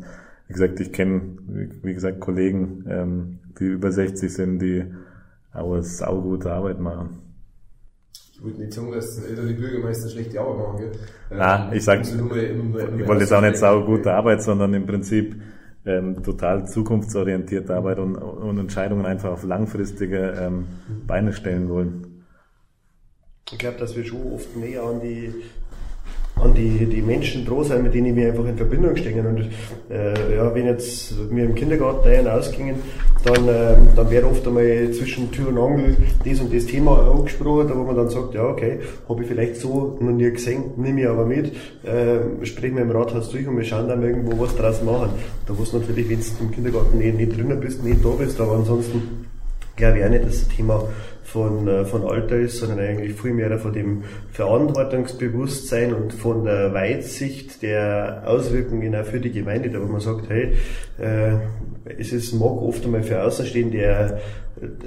wie 0.48 0.52
gesagt, 0.52 0.80
ich 0.80 0.92
kenne, 0.92 1.22
wie 1.82 1.94
gesagt, 1.94 2.20
Kollegen, 2.20 2.84
ähm, 2.88 3.38
die 3.58 3.64
über 3.64 3.90
60 3.90 4.32
sind, 4.32 4.58
die 4.60 4.84
eine 5.52 5.82
saugute 5.82 6.52
Arbeit 6.52 6.80
machen 6.80 7.31
würde 8.42 8.58
nicht 8.60 8.72
sagen, 8.72 8.92
dass 8.92 9.16
die 9.16 9.52
Bürgermeister 9.54 10.08
schlechte 10.08 10.40
Arbeit 10.40 10.58
machen. 10.58 10.76
Gell? 10.78 10.92
Nein, 11.30 11.68
ähm, 11.70 11.76
ich 11.76 11.84
sag, 11.84 12.00
ich 12.02 12.18
wollte 12.18 13.22
jetzt 13.22 13.32
auch 13.32 13.40
nicht 13.40 13.56
sau 13.56 13.84
gute 13.84 14.12
Arbeit, 14.12 14.42
sondern 14.42 14.74
im 14.74 14.86
Prinzip 14.86 15.40
ähm, 15.84 16.22
total 16.22 16.66
zukunftsorientierte 16.66 17.74
Arbeit 17.74 17.98
und, 17.98 18.16
und 18.16 18.58
Entscheidungen 18.58 19.06
einfach 19.06 19.30
auf 19.30 19.44
langfristige 19.44 20.34
ähm, 20.38 20.66
Beine 21.06 21.32
stellen 21.32 21.68
wollen. 21.68 22.24
Ich 23.50 23.58
glaube, 23.58 23.78
dass 23.78 23.96
wir 23.96 24.04
schon 24.04 24.32
oft 24.32 24.56
näher 24.56 24.82
an 24.82 25.00
die 25.00 25.32
an 26.42 26.54
die, 26.54 26.86
die 26.86 27.02
Menschen 27.02 27.44
dran 27.44 27.64
sein, 27.64 27.82
mit 27.82 27.94
denen 27.94 28.14
wir 28.16 28.28
einfach 28.28 28.46
in 28.46 28.56
Verbindung 28.56 28.96
stehen. 28.96 29.26
Und 29.26 29.48
äh, 29.90 30.36
ja, 30.36 30.54
wenn 30.54 30.66
jetzt 30.66 31.14
wir 31.30 31.44
im 31.44 31.54
Kindergarten 31.54 32.08
ein- 32.08 32.28
ausgingen, 32.28 32.76
dann, 33.24 33.48
äh, 33.48 33.76
dann 33.94 34.10
wird 34.10 34.24
oft 34.24 34.46
einmal 34.46 34.90
zwischen 34.92 35.30
Tür 35.30 35.48
und 35.48 35.58
Angel 35.58 35.96
das 36.24 36.40
und 36.40 36.52
das 36.52 36.66
Thema 36.66 37.08
angesprochen, 37.10 37.68
da 37.68 37.76
wo 37.76 37.84
man 37.84 37.94
dann 37.94 38.08
sagt, 38.10 38.34
ja 38.34 38.44
okay, 38.44 38.80
habe 39.08 39.22
ich 39.22 39.28
vielleicht 39.28 39.56
so 39.56 39.96
noch 40.00 40.10
nie 40.10 40.30
gesehen, 40.30 40.64
nehme 40.76 41.02
ich 41.02 41.08
aber 41.08 41.24
mit, 41.24 41.52
äh, 41.84 42.44
sprechen 42.44 42.76
wir 42.76 42.82
im 42.82 42.90
Rathaus 42.90 43.30
durch 43.30 43.46
und 43.46 43.56
wir 43.56 43.64
schauen 43.64 43.88
dann 43.88 44.02
irgendwo 44.02 44.40
was 44.42 44.56
draus 44.56 44.82
machen. 44.82 45.10
Da 45.46 45.56
wo 45.56 45.62
es 45.62 45.72
natürlich, 45.72 46.08
wenn 46.08 46.18
du 46.18 46.24
im 46.40 46.50
Kindergarten 46.50 46.98
nicht, 46.98 47.16
nicht 47.16 47.36
drinnen 47.36 47.60
bist, 47.60 47.84
nicht 47.84 48.04
da 48.04 48.08
bist, 48.10 48.40
aber 48.40 48.56
ansonsten 48.56 49.26
glaube 49.76 49.98
ich 50.00 50.04
auch 50.04 50.10
nicht, 50.10 50.24
dass 50.24 50.40
das 50.40 50.48
Thema 50.48 50.84
von, 51.32 51.66
äh, 51.66 51.84
von 51.84 52.04
Alter 52.04 52.36
ist, 52.36 52.58
sondern 52.58 52.80
eigentlich 52.80 53.14
viel 53.14 53.32
mehr 53.32 53.58
von 53.58 53.72
dem 53.72 54.04
Verantwortungsbewusstsein 54.32 55.94
und 55.94 56.12
von 56.12 56.44
der 56.44 56.74
Weitsicht 56.74 57.62
der 57.62 58.22
Auswirkungen 58.26 58.94
auch 58.94 59.04
für 59.04 59.20
die 59.20 59.32
Gemeinde, 59.32 59.70
da 59.70 59.80
wo 59.80 59.86
man 59.86 60.00
sagt, 60.00 60.28
hey, 60.28 60.52
äh, 60.98 61.36
es 61.98 62.12
ist, 62.12 62.34
mag 62.34 62.60
oft 62.60 62.84
einmal 62.84 63.02
für 63.02 63.22
Außenstehende 63.22 64.20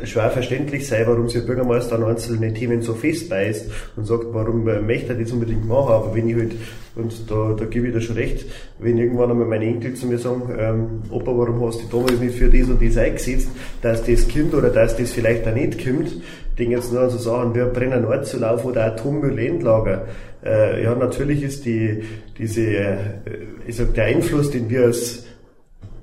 schwer 0.03 0.29
verständlich 0.29 0.87
sein, 0.87 1.05
warum 1.05 1.27
sich 1.27 1.41
der 1.41 1.47
Bürgermeister 1.47 1.95
an 1.95 2.03
einzelne 2.03 2.53
Themen 2.53 2.81
so 2.81 2.93
festbeißt 2.93 3.69
und 3.97 4.05
sagt, 4.05 4.25
warum 4.31 4.63
möchte 4.63 5.13
er 5.13 5.19
das 5.19 5.31
unbedingt 5.31 5.67
machen, 5.67 5.91
aber 5.91 6.15
wenn 6.15 6.29
ich 6.29 6.35
halt, 6.35 6.51
und 6.95 7.29
da, 7.29 7.53
da 7.57 7.65
gebe 7.65 7.87
ich 7.87 7.93
dir 7.93 8.01
schon 8.01 8.15
recht, 8.15 8.45
wenn 8.79 8.97
irgendwann 8.97 9.31
einmal 9.31 9.47
meine 9.47 9.65
Enkel 9.65 9.93
zu 9.95 10.07
mir 10.07 10.17
sagen, 10.17 10.43
ähm, 10.57 11.01
Opa, 11.09 11.37
warum 11.37 11.65
hast 11.65 11.81
du 11.81 11.87
damals 11.91 12.19
nicht 12.19 12.35
für 12.35 12.49
das 12.49 12.69
und 12.69 12.81
das 12.81 12.97
eingesetzt, 12.97 13.49
dass 13.81 14.05
das 14.05 14.29
kommt 14.29 14.53
oder 14.53 14.69
dass 14.69 14.95
das 14.95 15.11
vielleicht 15.11 15.45
auch 15.47 15.53
nicht 15.53 15.83
kommt, 15.83 16.15
denke 16.55 16.75
jetzt 16.75 16.91
nur 16.91 17.09
so 17.09 17.17
Sachen 17.17 17.55
wie 17.55 17.63
Brenner 17.71 17.99
Nordzulauf 17.99 18.65
oder 18.65 18.85
Atommüllendlager. 18.85 20.05
Äh, 20.43 20.83
ja, 20.83 20.95
natürlich 20.95 21.43
ist 21.43 21.65
die, 21.65 22.03
diese, 22.37 22.61
äh, 22.61 22.97
ich 23.67 23.75
sag, 23.75 23.93
der 23.93 24.05
Einfluss, 24.05 24.51
den 24.51 24.69
wir 24.69 24.83
als 24.83 25.25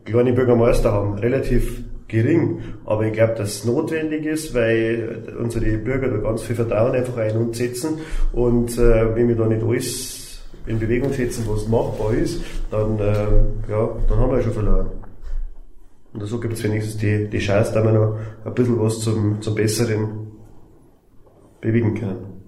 kleine 0.04 0.32
Bürgermeister 0.32 0.92
haben, 0.92 1.14
relativ 1.14 1.82
gering. 2.08 2.60
Aber 2.84 3.06
ich 3.06 3.12
glaube, 3.12 3.34
dass 3.34 3.56
es 3.56 3.64
notwendig 3.64 4.26
ist, 4.26 4.54
weil 4.54 5.34
unsere 5.38 5.78
Bürger 5.78 6.08
da 6.08 6.18
ganz 6.18 6.42
viel 6.42 6.56
Vertrauen 6.56 6.92
einfach 6.92 7.16
ein 7.16 7.36
und 7.36 7.56
setzen. 7.56 7.98
Und 8.32 8.76
äh, 8.78 9.14
wenn 9.14 9.28
wir 9.28 9.36
da 9.36 9.46
nicht 9.46 9.62
alles 9.62 10.42
in 10.66 10.78
Bewegung 10.78 11.12
setzen, 11.12 11.44
was 11.48 11.66
machbar 11.66 12.14
ist, 12.14 12.42
dann, 12.70 12.98
äh, 12.98 13.70
ja, 13.70 13.96
dann 14.08 14.18
haben 14.18 14.30
wir 14.30 14.42
schon 14.42 14.52
verloren. 14.52 14.86
Und 16.12 16.26
so 16.26 16.38
gibt 16.38 16.54
es 16.54 16.62
wenigstens 16.62 16.98
die, 16.98 17.26
die 17.28 17.38
Chance, 17.38 17.72
dass 17.72 17.84
wir 17.84 17.92
noch 17.92 18.18
ein 18.44 18.54
bisschen 18.54 18.78
was 18.78 19.00
zum, 19.00 19.40
zum 19.40 19.54
Besseren 19.54 20.21
bewegen 21.62 21.94
können. 21.94 22.42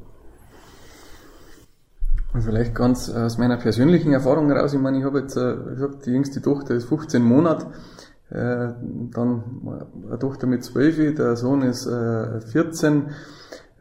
Und 2.35 2.42
vielleicht 2.42 2.74
ganz 2.74 3.09
aus 3.09 3.38
meiner 3.38 3.57
persönlichen 3.57 4.12
Erfahrung 4.12 4.48
heraus, 4.48 4.74
ich 4.74 4.81
meine, 4.81 4.98
ich 4.98 5.05
habe 5.05 5.20
jetzt, 5.20 5.37
äh, 5.37 5.57
wie 5.66 5.74
gesagt, 5.77 6.05
die 6.05 6.11
jüngste 6.11 6.42
Tochter 6.42 6.74
ist 6.74 6.87
15 6.87 7.22
Monate, 7.22 7.66
äh, 8.31 8.74
dann 9.12 9.44
eine 10.09 10.18
Tochter 10.18 10.48
mit 10.48 10.64
12, 10.64 11.14
der 11.14 11.37
Sohn 11.37 11.62
ist 11.62 11.87
äh, 11.87 12.40
14, 12.40 13.11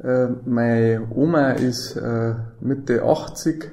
äh, 0.04 0.28
meine 0.46 1.08
Oma 1.16 1.52
ist 1.52 1.96
äh, 1.96 2.36
Mitte 2.62 3.04
80 3.04 3.72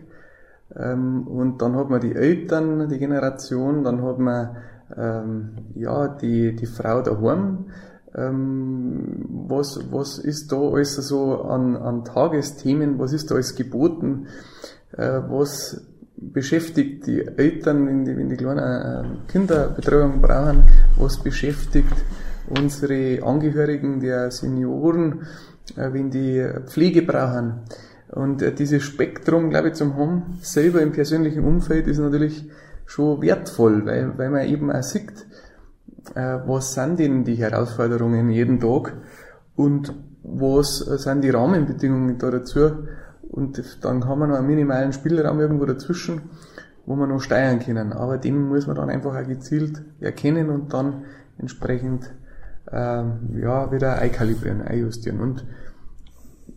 ähm, 0.77 1.27
und 1.29 1.61
dann 1.61 1.77
hat 1.77 1.91
man 1.91 2.01
die 2.01 2.15
Eltern, 2.15 2.89
die 2.89 2.99
Generation, 2.99 3.85
dann 3.85 4.03
hat 4.03 4.19
man 4.19 4.57
ähm, 4.97 5.51
ja 5.75 6.09
die, 6.09 6.57
die 6.57 6.67
Frau 6.67 7.03
daheim, 7.03 7.67
ähm, 8.15 9.25
was, 9.49 9.81
was 9.91 10.19
ist 10.19 10.53
da 10.53 10.57
alles 10.57 10.95
so 10.95 11.43
an, 11.43 11.77
an 11.77 12.05
Tagesthemen, 12.05 12.99
was 12.99 13.13
ist 13.13 13.31
da 13.31 13.37
alles 13.37 13.55
geboten, 13.55 14.27
äh, 14.97 15.21
was 15.29 15.81
beschäftigt 16.17 17.07
die 17.07 17.27
Eltern, 17.27 17.87
wenn 17.87 18.05
die, 18.05 18.17
wenn 18.17 18.29
die 18.29 18.37
kleinen 18.37 18.59
äh, 18.59 19.31
Kinderbetreuung 19.31 20.21
brauchen, 20.21 20.65
was 20.97 21.19
beschäftigt 21.19 21.95
unsere 22.49 23.23
Angehörigen 23.23 24.01
der 24.01 24.31
Senioren, 24.31 25.27
äh, 25.77 25.93
wenn 25.93 26.11
die 26.11 26.47
Pflege 26.67 27.03
brauchen. 27.03 27.61
Und 28.09 28.43
äh, 28.43 28.53
dieses 28.53 28.83
Spektrum, 28.83 29.51
glaube 29.51 29.69
ich, 29.69 29.75
zum 29.75 29.97
haben, 29.97 30.39
selber 30.43 30.83
im 30.83 30.93
persönlichen 30.93 31.45
Umfeld, 31.45 31.87
ist 31.87 31.99
natürlich 31.99 32.51
schon 32.87 33.23
wertvoll, 33.23 33.87
weil, 33.87 34.19
weil 34.19 34.31
man 34.31 34.49
eben 34.49 34.71
auch 34.73 34.83
sieht, 34.83 35.27
äh, 36.15 36.39
was 36.47 36.75
sind 36.75 36.99
denn 36.99 37.25
die 37.25 37.37
Herausforderungen 37.37 38.31
jeden 38.31 38.61
Tag 38.61 38.97
und 39.57 39.93
was 40.23 40.79
sind 40.79 41.23
die 41.23 41.31
Rahmenbedingungen 41.31 42.19
da 42.19 42.31
dazu, 42.31 42.71
und 43.31 43.63
dann 43.83 44.07
haben 44.07 44.19
wir 44.19 44.27
noch 44.27 44.37
einen 44.37 44.47
minimalen 44.49 44.93
Spielraum 44.93 45.39
irgendwo 45.39 45.65
dazwischen, 45.65 46.23
wo 46.85 46.97
wir 46.97 47.07
noch 47.07 47.21
steuern 47.21 47.61
können. 47.61 47.93
Aber 47.93 48.19
den 48.19 48.49
muss 48.49 48.67
man 48.67 48.75
dann 48.75 48.91
einfach 48.91 49.15
auch 49.15 49.27
gezielt 49.27 49.83
erkennen 50.01 50.51
und 50.51 50.73
dann 50.73 51.05
entsprechend 51.39 52.11
ähm, 52.73 53.39
ja, 53.41 53.71
wieder 53.71 53.97
einkalibrieren, 53.99 54.63
einjustieren. 54.63 55.21
Und 55.21 55.47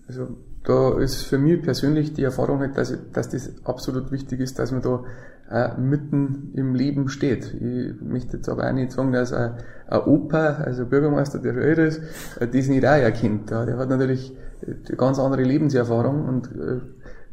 also 0.07 0.29
da 0.63 0.97
ist 0.97 1.21
für 1.23 1.37
mich 1.37 1.61
persönlich 1.61 2.13
die 2.13 2.23
Erfahrung 2.23 2.59
halt, 2.59 2.75
dass, 2.75 2.97
dass 3.11 3.29
das 3.29 3.51
absolut 3.65 4.11
wichtig 4.11 4.39
ist, 4.39 4.57
dass 4.57 4.71
man 4.71 4.81
da 4.81 5.03
äh, 5.49 5.77
mitten 5.79 6.51
im 6.55 6.75
Leben 6.75 7.09
steht. 7.09 7.53
Ich 7.53 8.01
möchte 8.01 8.37
jetzt 8.37 8.49
aber 8.49 8.67
auch 8.67 8.73
nicht 8.73 8.91
sagen, 8.91 9.11
dass 9.11 9.33
ein, 9.33 9.53
ein 9.87 10.01
Opa, 10.01 10.55
also 10.63 10.85
Bürgermeister, 10.85 11.39
der 11.39 11.55
älter 11.55 11.85
ist, 11.85 12.01
äh, 12.39 12.47
das 12.47 12.67
nicht 12.67 12.85
auch 12.85 12.91
erkennt. 12.91 13.51
Ja. 13.51 13.65
Der 13.65 13.77
hat 13.77 13.89
natürlich 13.89 14.35
eine 14.65 14.97
ganz 14.97 15.19
andere 15.19 15.43
Lebenserfahrung 15.43 16.25
und 16.27 16.47
äh, 16.47 16.81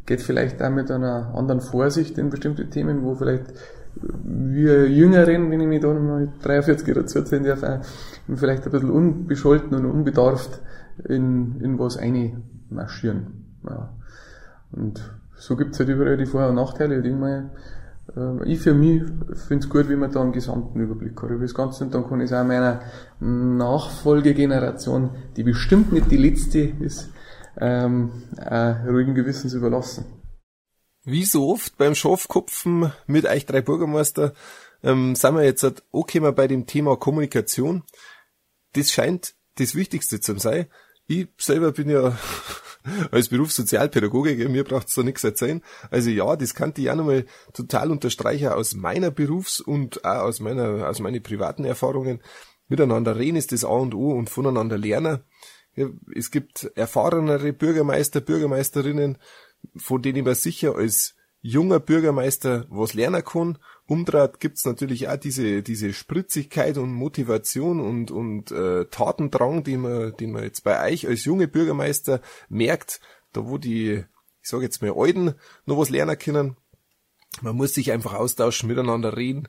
geht 0.07 0.20
vielleicht 0.20 0.62
auch 0.62 0.70
mit 0.70 0.90
einer 0.90 1.35
anderen 1.35 1.61
Vorsicht 1.61 2.18
in 2.18 2.31
bestimmte 2.31 2.68
Themen, 2.68 3.03
wo 3.05 3.14
vielleicht 3.14 3.55
wir 4.25 4.88
Jüngeren, 4.88 5.51
wenn 5.51 5.61
ich 5.61 5.66
mich 5.66 5.81
da 5.81 5.92
mal 5.92 6.29
43 6.42 6.94
dazu 6.94 7.18
erzählen 7.18 7.44
darf, 7.44 7.64
vielleicht 8.35 8.64
ein 8.64 8.70
bisschen 8.70 8.90
unbescholten 8.90 9.75
und 9.77 9.85
unbedarft 9.85 10.61
in, 11.09 11.61
in 11.61 11.79
was 11.79 11.96
einmarschieren. 11.96 13.46
Ja. 13.68 13.92
Und 14.73 15.01
so 15.37 15.57
gibt's 15.57 15.79
halt 15.79 15.88
überall 15.88 16.16
die 16.16 16.27
Vor- 16.27 16.49
und 16.49 16.55
Nachteile. 16.55 17.03
Mal, 17.14 17.38
äh, 17.38 17.80
ich 18.44 18.61
für 18.61 18.75
mich 18.75 19.03
finde 19.46 19.64
es 19.64 19.70
gut, 19.70 19.88
wenn 19.88 19.99
man 19.99 20.11
da 20.11 20.20
einen 20.20 20.33
gesamten 20.33 20.81
Überblick 20.81 21.20
hat 21.23 21.31
über 21.31 21.42
das 21.42 21.55
Ganze 21.55 21.85
und 21.85 21.94
dann 21.94 22.09
kann 22.09 22.20
ich 22.20 22.31
es 22.31 22.33
auch 22.33 22.44
meiner 22.44 22.81
Nachfolgegeneration, 23.20 25.11
die 25.37 25.44
bestimmt 25.44 25.92
nicht 25.92 26.11
die 26.11 26.16
letzte 26.16 26.59
ist, 26.59 27.11
ähm, 27.59 28.11
ruhigen 28.88 29.14
Gewissens 29.14 29.55
überlassen. 29.55 30.07
Wie 31.05 31.25
so 31.25 31.49
oft 31.49 31.79
beim 31.79 31.94
Schafkopfen 31.94 32.92
mit 33.07 33.27
euch 33.27 33.46
drei 33.46 33.62
Bürgermeister 33.62 34.33
ähm, 34.83 35.14
sind 35.14 35.35
wir 35.35 35.44
jetzt 35.44 35.85
okay 35.92 36.20
bei 36.20 36.49
dem 36.49 36.66
Thema 36.66 36.96
Kommunikation. 36.96 37.85
Das 38.75 38.90
scheint 38.90 39.35
das 39.57 39.75
Wichtigste 39.75 40.20
zu 40.20 40.38
sein. 40.38 40.66
Ich 41.07 41.29
selber 41.38 41.73
bin 41.73 41.88
ja 41.90 42.16
als 43.11 43.29
Berufssozialpädagoge, 43.29 44.49
mir 44.49 44.64
braucht's 44.64 44.95
da 44.95 45.03
nichts 45.03 45.25
erzählen. 45.25 45.62
Also 45.90 46.11
ja, 46.11 46.37
das 46.37 46.55
kann 46.55 46.73
ich 46.77 46.90
auch 46.90 46.97
nochmal 46.97 47.27
total 47.53 47.90
unterstreichen 47.90 48.49
aus 48.49 48.75
meiner 48.75 49.11
Berufs- 49.11 49.61
und 49.61 50.05
auch 50.05 50.23
aus 50.23 50.40
meiner, 50.40 50.88
aus 50.88 51.01
meinen 51.01 51.23
privaten 51.23 51.64
Erfahrungen. 51.64 52.21
Miteinander 52.69 53.16
reden 53.16 53.37
ist 53.37 53.53
das 53.53 53.64
A 53.64 53.69
und 53.69 53.95
O 53.95 54.12
und 54.12 54.31
voneinander 54.31 54.79
lernen. 54.79 55.21
Es 56.14 56.31
gibt 56.31 56.71
erfahrenere 56.75 57.53
Bürgermeister, 57.53 58.21
Bürgermeisterinnen, 58.21 59.19
von 59.77 60.03
denen 60.03 60.25
man 60.25 60.35
sicher 60.35 60.75
als 60.77 61.14
junger 61.42 61.81
Bürgermeister 61.81 62.66
was 62.68 62.94
lernen 62.94 63.24
kann. 63.24 63.59
Umdraht 63.87 64.40
gibt's 64.40 64.64
natürlich 64.64 65.09
auch 65.09 65.16
diese, 65.16 65.62
diese 65.62 65.92
Spritzigkeit 65.92 66.79
und 66.79 66.92
Motivation 66.92 67.81
und, 67.81 68.11
und 68.11 68.50
äh, 68.53 68.87
Tatendrang, 68.87 69.64
den 69.64 69.81
man, 69.81 70.16
den 70.16 70.33
man 70.33 70.44
jetzt 70.44 70.64
bei 70.64 70.92
euch 70.92 71.09
als 71.09 71.24
junge 71.24 71.48
Bürgermeister 71.48 72.20
merkt, 72.48 73.00
da 73.33 73.46
wo 73.46 73.59
die, 73.59 74.05
ich 74.42 74.48
sage 74.48 74.64
jetzt 74.64 74.83
mal 74.83 74.92
Alten 74.94 75.35
noch 75.66 75.79
was 75.79 75.90
lernen 75.90 76.18
können. 76.18 76.57
Man 77.42 77.57
muss 77.57 77.74
sich 77.74 77.92
einfach 77.92 78.14
austauschen, 78.14 78.68
miteinander 78.68 79.16
reden, 79.16 79.48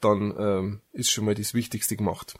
dann 0.00 0.34
ähm, 0.38 0.80
ist 0.92 1.10
schon 1.10 1.24
mal 1.24 1.34
das 1.34 1.54
Wichtigste 1.54 1.96
gemacht 1.96 2.36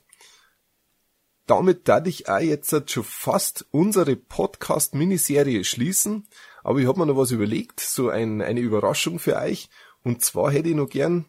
damit 1.51 1.89
darf 1.89 2.07
ich 2.07 2.29
auch 2.29 2.39
jetzt 2.39 2.91
schon 2.91 3.03
fast 3.03 3.67
unsere 3.73 4.15
Podcast-Miniserie 4.15 5.65
schließen. 5.65 6.29
Aber 6.63 6.79
ich 6.79 6.87
habe 6.87 6.99
mir 6.99 7.07
noch 7.07 7.17
was 7.17 7.31
überlegt, 7.31 7.81
so 7.81 8.09
ein, 8.09 8.43
eine 8.43 8.61
Überraschung 8.61 9.19
für 9.19 9.37
euch. 9.37 9.69
Und 10.03 10.25
zwar 10.25 10.51
hätte 10.51 10.69
ich 10.69 10.75
noch 10.75 10.89
gern 10.89 11.27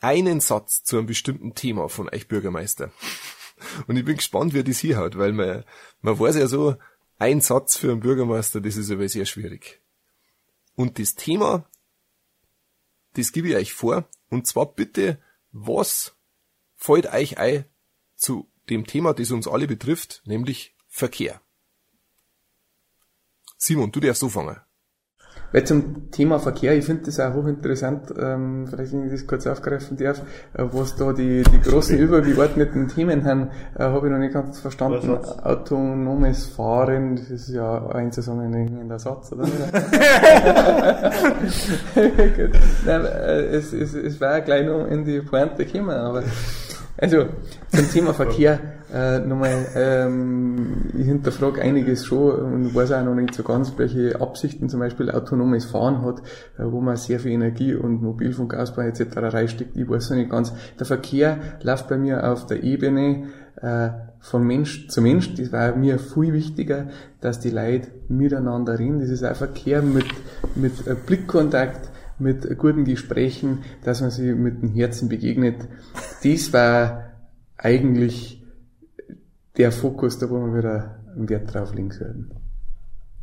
einen 0.00 0.40
Satz 0.40 0.82
zu 0.82 0.98
einem 0.98 1.06
bestimmten 1.06 1.54
Thema 1.54 1.88
von 1.88 2.08
euch 2.08 2.28
Bürgermeister. 2.28 2.92
Und 3.86 3.96
ich 3.96 4.04
bin 4.04 4.16
gespannt, 4.16 4.52
wer 4.52 4.62
das 4.62 4.78
hier 4.78 4.96
hat, 4.96 5.16
weil 5.16 5.32
man, 5.32 5.64
man 6.02 6.18
weiß 6.18 6.36
ja 6.36 6.46
so, 6.46 6.76
ein 7.18 7.40
Satz 7.40 7.76
für 7.76 7.90
einen 7.90 8.00
Bürgermeister, 8.00 8.60
das 8.60 8.76
ist 8.76 8.90
aber 8.90 9.08
sehr 9.08 9.24
schwierig. 9.24 9.80
Und 10.74 10.98
das 10.98 11.14
Thema, 11.14 11.64
das 13.14 13.32
gebe 13.32 13.48
ich 13.48 13.54
euch 13.54 13.72
vor. 13.72 14.08
Und 14.28 14.46
zwar 14.46 14.66
bitte, 14.66 15.22
was 15.52 16.16
fällt 16.76 17.06
euch 17.12 17.38
ein 17.38 17.64
zu 18.16 18.50
dem 18.68 18.86
Thema, 18.86 19.14
das 19.14 19.30
uns 19.30 19.46
alle 19.46 19.66
betrifft, 19.66 20.22
nämlich 20.24 20.74
Verkehr. 20.88 21.40
Simon, 23.56 23.92
du 23.92 24.00
darfst 24.00 24.20
so 24.20 24.28
fangen. 24.28 24.60
Weil 25.54 25.64
zum 25.64 26.10
Thema 26.10 26.40
Verkehr, 26.40 26.76
ich 26.76 26.84
finde 26.84 27.04
das 27.04 27.20
auch 27.20 27.32
hochinteressant, 27.32 28.12
ähm, 28.18 28.66
vielleicht 28.68 28.92
wenn 28.92 29.04
ich 29.04 29.12
das 29.12 29.24
kurz 29.24 29.46
aufgreifen 29.46 29.96
darf, 29.96 30.18
äh, 30.52 30.64
was 30.72 30.96
da 30.96 31.12
die, 31.12 31.44
die 31.44 31.60
großen 31.60 31.96
übergeordneten 31.96 32.88
Themen 32.88 33.24
haben, 33.24 33.50
äh, 33.78 33.84
habe 33.84 34.08
ich 34.08 34.12
noch 34.12 34.18
nicht 34.18 34.34
ganz 34.34 34.58
verstanden. 34.58 35.16
Autonomes 35.44 36.46
Fahren, 36.46 37.14
das 37.14 37.30
ist 37.30 37.50
ja 37.50 37.86
ein 37.90 38.10
zusammenhängender 38.10 38.98
Satz, 38.98 39.30
oder? 39.30 39.44
Nein, 42.84 43.04
äh, 43.04 43.44
es, 43.46 43.72
es, 43.72 43.94
es 43.94 44.20
war 44.20 44.40
gleich 44.40 44.66
noch 44.66 44.88
in 44.88 45.04
die 45.04 45.20
Pointe 45.20 45.64
gekommen, 45.64 45.90
aber 45.90 46.24
also 46.96 47.26
zum 47.68 47.90
Thema 47.92 48.12
Verkehr 48.12 48.58
äh, 48.92 49.18
nochmal, 49.20 49.66
ähm, 49.74 50.90
ich 50.96 51.06
hinterfrage 51.06 51.62
einiges 51.62 52.04
schon 52.04 52.34
und 52.34 52.74
weiß 52.74 52.92
auch 52.92 53.04
noch 53.04 53.14
nicht 53.14 53.34
so 53.34 53.42
ganz, 53.42 53.72
welche 53.76 54.20
Absichten 54.20 54.68
zum 54.68 54.80
Beispiel 54.80 55.10
autonomes 55.10 55.64
Fahren 55.64 56.02
hat, 56.02 56.20
äh, 56.58 56.64
wo 56.70 56.80
man 56.80 56.96
sehr 56.96 57.20
viel 57.20 57.32
Energie 57.32 57.74
und 57.74 58.02
Mobilfunkausbau 58.02 58.82
etc. 58.82 59.16
reinsteckt. 59.16 59.76
Ich 59.76 59.88
weiß 59.88 60.10
noch 60.10 60.16
nicht 60.18 60.30
ganz. 60.30 60.52
Der 60.78 60.86
Verkehr 60.86 61.38
läuft 61.62 61.88
bei 61.88 61.96
mir 61.96 62.30
auf 62.30 62.46
der 62.46 62.62
Ebene 62.62 63.28
äh, 63.60 63.88
von 64.20 64.46
Mensch 64.46 64.88
zu 64.88 65.00
Mensch. 65.00 65.34
Das 65.34 65.52
war 65.52 65.74
mir 65.76 65.98
viel 65.98 66.32
wichtiger, 66.32 66.88
dass 67.20 67.40
die 67.40 67.50
Leute 67.50 67.88
miteinander 68.08 68.78
reden. 68.78 69.00
Das 69.00 69.10
ist 69.10 69.24
auch 69.24 69.34
Verkehr 69.34 69.82
mit, 69.82 70.06
mit 70.54 70.86
äh, 70.86 70.94
Blickkontakt, 70.94 71.90
mit 72.18 72.58
guten 72.58 72.84
Gesprächen, 72.84 73.64
dass 73.82 74.00
man 74.00 74.10
sich 74.10 74.34
mit 74.34 74.62
dem 74.62 74.70
Herzen 74.70 75.08
begegnet. 75.08 75.56
Dies 76.22 76.52
war 76.52 77.12
eigentlich 77.56 78.43
der 79.56 79.72
Fokus, 79.72 80.18
da 80.18 80.28
wo 80.28 80.34
wir 80.34 80.58
wieder 80.58 81.04
einen 81.14 81.28
Wert 81.28 81.52
drauf 81.52 81.74
legen 81.74 81.90
sollten. 81.90 82.30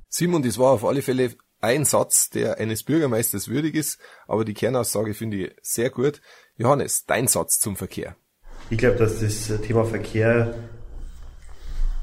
Simon, 0.09 0.43
das 0.43 0.57
war 0.57 0.71
auf 0.71 0.85
alle 0.85 1.01
Fälle 1.01 1.31
ein 1.61 1.85
Satz, 1.85 2.29
der 2.29 2.57
eines 2.59 2.83
Bürgermeisters 2.83 3.47
würdig 3.47 3.75
ist, 3.75 3.99
aber 4.27 4.43
die 4.45 4.53
Kernaussage 4.53 5.13
finde 5.13 5.37
ich 5.37 5.55
sehr 5.61 5.89
gut. 5.89 6.21
Johannes, 6.57 7.05
dein 7.05 7.27
Satz 7.27 7.59
zum 7.59 7.75
Verkehr. 7.75 8.15
Ich 8.69 8.77
glaube, 8.77 8.97
dass 8.97 9.19
das 9.19 9.51
Thema 9.61 9.85
Verkehr 9.85 10.55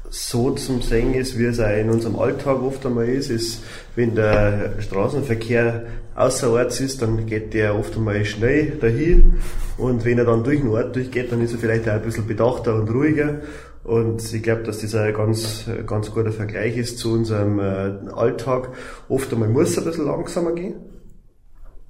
so 0.09 0.51
zum 0.51 0.81
Sehen 0.81 1.13
ist, 1.13 1.37
wie 1.37 1.45
es 1.45 1.59
auch 1.59 1.69
in 1.69 1.89
unserem 1.89 2.17
Alltag 2.17 2.61
oft 2.61 2.85
einmal 2.85 3.07
ist, 3.07 3.29
ist, 3.29 3.63
wenn 3.95 4.15
der 4.15 4.81
Straßenverkehr 4.81 5.85
außerorts 6.15 6.79
ist, 6.79 7.01
dann 7.01 7.25
geht 7.27 7.53
der 7.53 7.75
oft 7.75 7.95
einmal 7.95 8.25
schnell 8.25 8.77
dahin 8.77 9.39
und 9.77 10.05
wenn 10.05 10.17
er 10.17 10.25
dann 10.25 10.43
durch 10.43 10.59
den 10.59 10.69
Ort 10.69 10.95
durchgeht, 10.95 11.31
dann 11.31 11.41
ist 11.41 11.53
er 11.53 11.59
vielleicht 11.59 11.87
auch 11.87 11.93
ein 11.93 12.01
bisschen 12.01 12.27
bedachter 12.27 12.75
und 12.75 12.89
ruhiger 12.89 13.41
und 13.83 14.33
ich 14.33 14.43
glaube, 14.43 14.63
dass 14.63 14.81
das 14.81 14.95
ein 14.95 15.13
ganz, 15.13 15.65
ganz 15.85 16.11
guter 16.11 16.31
Vergleich 16.31 16.77
ist 16.77 16.99
zu 16.99 17.13
unserem 17.13 17.59
äh, 17.59 18.11
Alltag. 18.13 18.69
Oft 19.07 19.31
einmal 19.33 19.49
muss 19.49 19.75
er 19.77 19.83
ein 19.83 19.89
bisschen 19.89 20.05
langsamer 20.05 20.53
gehen 20.53 20.75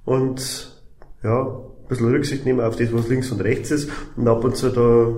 und 0.04 0.82
ja, 1.22 1.42
ein 1.42 1.88
bisschen 1.88 2.10
Rücksicht 2.10 2.44
nehmen 2.44 2.60
auf 2.60 2.76
das, 2.76 2.92
was 2.92 3.08
links 3.08 3.30
und 3.30 3.40
rechts 3.40 3.70
ist 3.70 3.90
und 4.16 4.28
ab 4.28 4.44
und 4.44 4.56
zu 4.56 4.70
da 4.70 5.12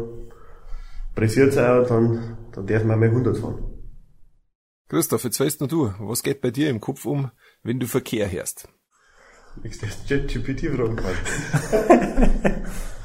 pressiert 1.14 1.50
es 1.50 1.58
auch 1.58 1.80
und 1.80 1.90
dann 1.90 2.37
dann 2.52 2.66
darf 2.66 2.85
man 2.85 3.00
mal 3.00 3.08
100 3.08 3.38
fahren. 3.38 3.64
Christoph, 4.88 5.24
jetzt 5.24 5.40
weißt 5.40 5.61
nur 5.61 5.68
du, 5.68 5.94
was 6.00 6.22
geht 6.22 6.42
bei 6.42 6.50
dir 6.50 6.68
im 6.68 6.80
Kopf 6.80 7.06
um, 7.06 7.30
wenn 7.62 7.80
du 7.80 7.87
Verkehr 7.87 8.30
hörst? 8.30 8.68
Ich 9.62 9.78
das 9.78 10.06
ChatGPT 10.06 10.74
fragen 10.74 10.96
kann. 10.96 12.64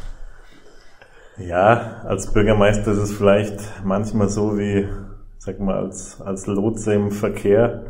ja, 1.40 2.02
als 2.04 2.34
Bürgermeister 2.34 2.92
ist 2.92 2.98
es 2.98 3.14
vielleicht 3.14 3.60
manchmal 3.84 4.30
so 4.30 4.58
wie, 4.58 4.88
sag 5.38 5.60
mal, 5.60 5.76
als, 5.76 6.22
als 6.22 6.48
Lotse 6.48 6.94
im 6.94 7.12
Verkehr. 7.12 7.84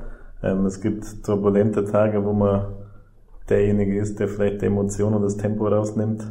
Ähm, 0.44 0.66
es 0.66 0.82
gibt 0.82 1.24
turbulente 1.24 1.86
Tage, 1.86 2.24
wo 2.26 2.34
man 2.34 2.74
derjenige 3.50 4.00
ist, 4.00 4.20
der 4.20 4.28
vielleicht 4.28 4.62
die 4.62 4.66
Emotion 4.66 5.14
und 5.14 5.22
das 5.22 5.38
Tempo 5.38 5.68
rausnimmt. 5.68 6.22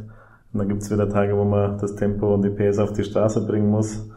Und 0.53 0.59
dann 0.59 0.69
gibt 0.69 0.83
es 0.83 0.91
wieder 0.91 1.09
Tage, 1.09 1.35
wo 1.35 1.43
man 1.43 1.77
das 1.79 1.95
Tempo 1.95 2.33
und 2.33 2.43
die 2.43 2.49
PS 2.49 2.79
auf 2.79 2.93
die 2.93 3.03
Straße 3.03 3.45
bringen 3.45 3.69
muss. 3.69 4.09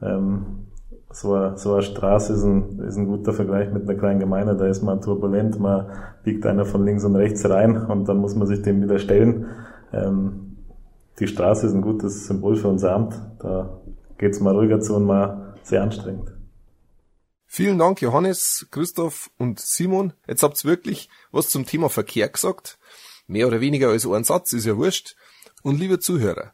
Ähm, 0.00 0.64
so, 1.10 1.34
eine, 1.34 1.58
so 1.58 1.72
eine 1.72 1.82
Straße 1.82 2.32
ist 2.32 2.44
ein, 2.44 2.78
ist 2.80 2.96
ein 2.96 3.06
guter 3.06 3.32
Vergleich 3.32 3.72
mit 3.72 3.88
einer 3.88 3.98
kleinen 3.98 4.20
Gemeinde. 4.20 4.56
Da 4.56 4.66
ist 4.66 4.82
man 4.82 5.00
turbulent, 5.00 5.58
man 5.58 5.86
biegt 6.22 6.46
einer 6.46 6.64
von 6.64 6.84
links 6.84 7.04
und 7.04 7.16
rechts 7.16 7.48
rein 7.48 7.76
und 7.76 8.08
dann 8.08 8.18
muss 8.18 8.34
man 8.34 8.46
sich 8.46 8.62
dem 8.62 8.82
wieder 8.82 8.98
stellen. 8.98 9.46
Ähm, 9.92 10.53
die 11.18 11.28
Straße 11.28 11.66
ist 11.66 11.74
ein 11.74 11.82
gutes 11.82 12.26
Symbol 12.26 12.56
für 12.56 12.68
unser 12.68 12.92
Amt. 12.92 13.14
Da 13.40 13.80
geht's 14.18 14.40
mal 14.40 14.54
ruhiger 14.54 14.80
zu 14.80 14.94
und 14.96 15.04
mal 15.04 15.56
sehr 15.62 15.82
anstrengend. 15.82 16.32
Vielen 17.46 17.78
Dank, 17.78 18.02
Johannes, 18.02 18.66
Christoph 18.72 19.30
und 19.38 19.60
Simon. 19.60 20.12
Jetzt 20.26 20.42
habt's 20.42 20.64
wirklich 20.64 21.08
was 21.30 21.50
zum 21.50 21.66
Thema 21.66 21.88
Verkehr 21.88 22.28
gesagt. 22.28 22.78
Mehr 23.28 23.46
oder 23.46 23.60
weniger 23.60 23.90
als 23.90 24.06
ein 24.06 24.24
Satz, 24.24 24.52
ist 24.52 24.66
ja 24.66 24.76
wurscht. 24.76 25.14
Und 25.62 25.78
lieber 25.78 26.00
Zuhörer, 26.00 26.52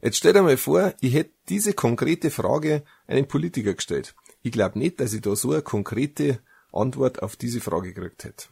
jetzt 0.00 0.16
stellt 0.16 0.36
einmal 0.36 0.56
vor, 0.56 0.94
ich 1.00 1.14
hätte 1.14 1.30
diese 1.48 1.74
konkrete 1.74 2.30
Frage 2.30 2.82
einem 3.06 3.28
Politiker 3.28 3.74
gestellt. 3.74 4.14
Ich 4.42 4.50
glaube 4.50 4.78
nicht, 4.78 5.00
dass 5.00 5.12
ich 5.12 5.20
da 5.20 5.36
so 5.36 5.52
eine 5.52 5.62
konkrete 5.62 6.40
Antwort 6.72 7.22
auf 7.22 7.36
diese 7.36 7.60
Frage 7.60 7.92
gekriegt 7.94 8.24
hätte. 8.24 8.46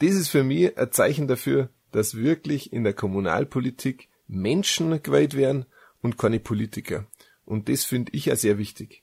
Das 0.00 0.10
ist 0.10 0.28
für 0.28 0.42
mich 0.42 0.76
ein 0.76 0.92
Zeichen 0.92 1.28
dafür, 1.28 1.70
dass 1.92 2.16
wirklich 2.16 2.72
in 2.72 2.84
der 2.84 2.94
Kommunalpolitik 2.94 4.08
Menschen 4.28 5.02
gewählt 5.02 5.34
werden 5.34 5.66
und 6.00 6.18
keine 6.18 6.38
Politiker. 6.38 7.06
Und 7.44 7.68
das 7.68 7.84
finde 7.84 8.12
ich 8.14 8.26
ja 8.26 8.36
sehr 8.36 8.58
wichtig. 8.58 9.02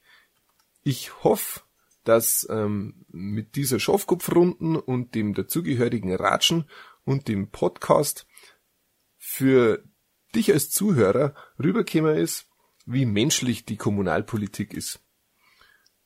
Ich 0.84 1.24
hoffe, 1.24 1.62
dass 2.04 2.48
ähm, 2.50 3.06
mit 3.10 3.56
dieser 3.56 3.80
Schafkopfrunden 3.80 4.76
und 4.76 5.16
dem 5.16 5.34
dazugehörigen 5.34 6.14
Ratschen 6.14 6.70
und 7.04 7.28
dem 7.28 7.50
Podcast 7.50 8.28
für 9.18 9.84
dich 10.36 10.54
als 10.54 10.70
Zuhörer 10.70 11.34
rübergekommen 11.58 12.16
ist, 12.16 12.48
wie 12.86 13.06
menschlich 13.06 13.66
die 13.66 13.78
Kommunalpolitik 13.78 14.74
ist. 14.74 15.00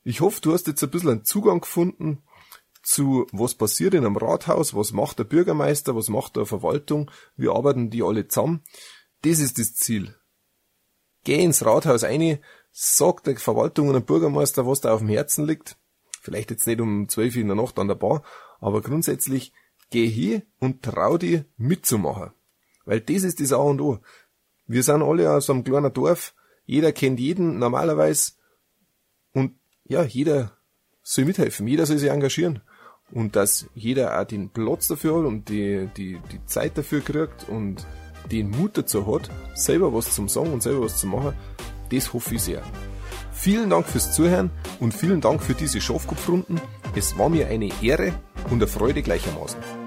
Ich 0.04 0.22
hoffe, 0.22 0.40
du 0.42 0.54
hast 0.54 0.68
jetzt 0.68 0.82
ein 0.84 0.90
bisschen 0.90 1.10
einen 1.10 1.26
Zugang 1.26 1.60
gefunden 1.60 2.24
zu, 2.82 3.28
was 3.34 3.56
passiert 3.56 3.94
in 3.94 4.06
einem 4.06 4.16
Rathaus, 4.16 4.74
was 4.74 4.94
macht 4.94 5.20
der 5.20 5.26
Bürgermeister, 5.26 5.96
was 5.96 6.10
macht 6.10 6.38
der 6.38 6.46
Verwaltung, 6.46 7.12
wie 7.36 7.50
arbeiten 7.50 7.90
die 7.90 8.02
alle 8.02 8.28
zusammen. 8.28 8.64
Das 9.22 9.40
ist 9.40 9.60
das 9.60 9.74
Ziel. 9.76 10.16
Geh 11.24 11.44
ins 11.44 11.66
Rathaus 11.66 12.04
ein, 12.04 12.40
sag 12.72 13.24
der 13.24 13.38
Verwaltung 13.38 13.88
und 13.88 13.94
dem 13.94 14.06
Bürgermeister, 14.06 14.66
was 14.66 14.82
da 14.82 14.94
auf 14.94 15.00
dem 15.00 15.10
Herzen 15.10 15.46
liegt. 15.46 15.78
Vielleicht 16.22 16.52
jetzt 16.52 16.68
nicht 16.68 16.82
um 16.82 17.10
zwölf 17.10 17.36
in 17.36 17.48
der 17.48 17.56
Nacht 17.56 17.80
an 17.80 17.88
der 17.88 17.96
Bar, 17.96 18.24
aber 18.60 18.82
grundsätzlich 18.82 19.54
geh 19.90 20.08
hier 20.08 20.44
und 20.60 20.84
trau 20.84 21.18
dir 21.18 21.46
mitzumachen. 21.58 22.32
Weil 22.86 23.02
das 23.02 23.24
ist 23.24 23.40
das 23.40 23.54
A 23.54 23.58
und 23.58 23.82
O. 23.82 24.00
Wir 24.68 24.84
sind 24.84 25.02
alle 25.02 25.32
aus 25.32 25.50
einem 25.50 25.64
kleinen 25.64 25.94
Dorf, 25.94 26.34
jeder 26.66 26.92
kennt 26.92 27.20
jeden 27.20 27.60
normalerweise 27.60 28.34
und 29.34 29.56
ja, 29.84 30.04
jeder 30.04 30.58
soll 31.02 31.26
mithelfen, 31.26 31.68
jeder 31.68 31.86
soll 31.86 31.98
sich 31.98 32.10
engagieren. 32.10 32.62
Und 33.12 33.36
dass 33.36 33.66
jeder 33.74 34.20
auch 34.20 34.26
den 34.26 34.52
Platz 34.52 34.88
dafür 34.88 35.18
hat 35.18 35.26
und 35.26 35.50
die, 35.50 35.90
die, 35.98 36.20
die 36.32 36.46
Zeit 36.46 36.78
dafür 36.78 37.02
kriegt 37.02 37.50
und 37.50 37.88
den 38.32 38.50
Mut 38.50 38.78
dazu 38.78 39.06
hat, 39.14 39.30
selber 39.56 39.94
was 39.94 40.14
zum 40.14 40.30
Sagen 40.30 40.54
und 40.54 40.64
selber 40.64 40.84
was 40.84 40.98
zu 40.98 41.08
machen, 41.08 41.34
das 41.92 42.14
hoffe 42.14 42.36
ich 42.36 42.44
sehr. 42.44 42.62
Vielen 43.32 43.70
Dank 43.70 43.88
fürs 43.88 44.14
Zuhören 44.14 44.52
und 44.80 44.94
vielen 44.94 45.22
Dank 45.22 45.42
für 45.42 45.54
diese 45.54 45.80
Schafkopfrunden. 45.80 46.60
Es 46.96 47.18
war 47.18 47.30
mir 47.30 47.48
eine 47.48 47.70
Ehre 47.82 48.14
und 48.50 48.56
eine 48.56 48.68
Freude 48.68 49.02
gleichermaßen. 49.02 49.79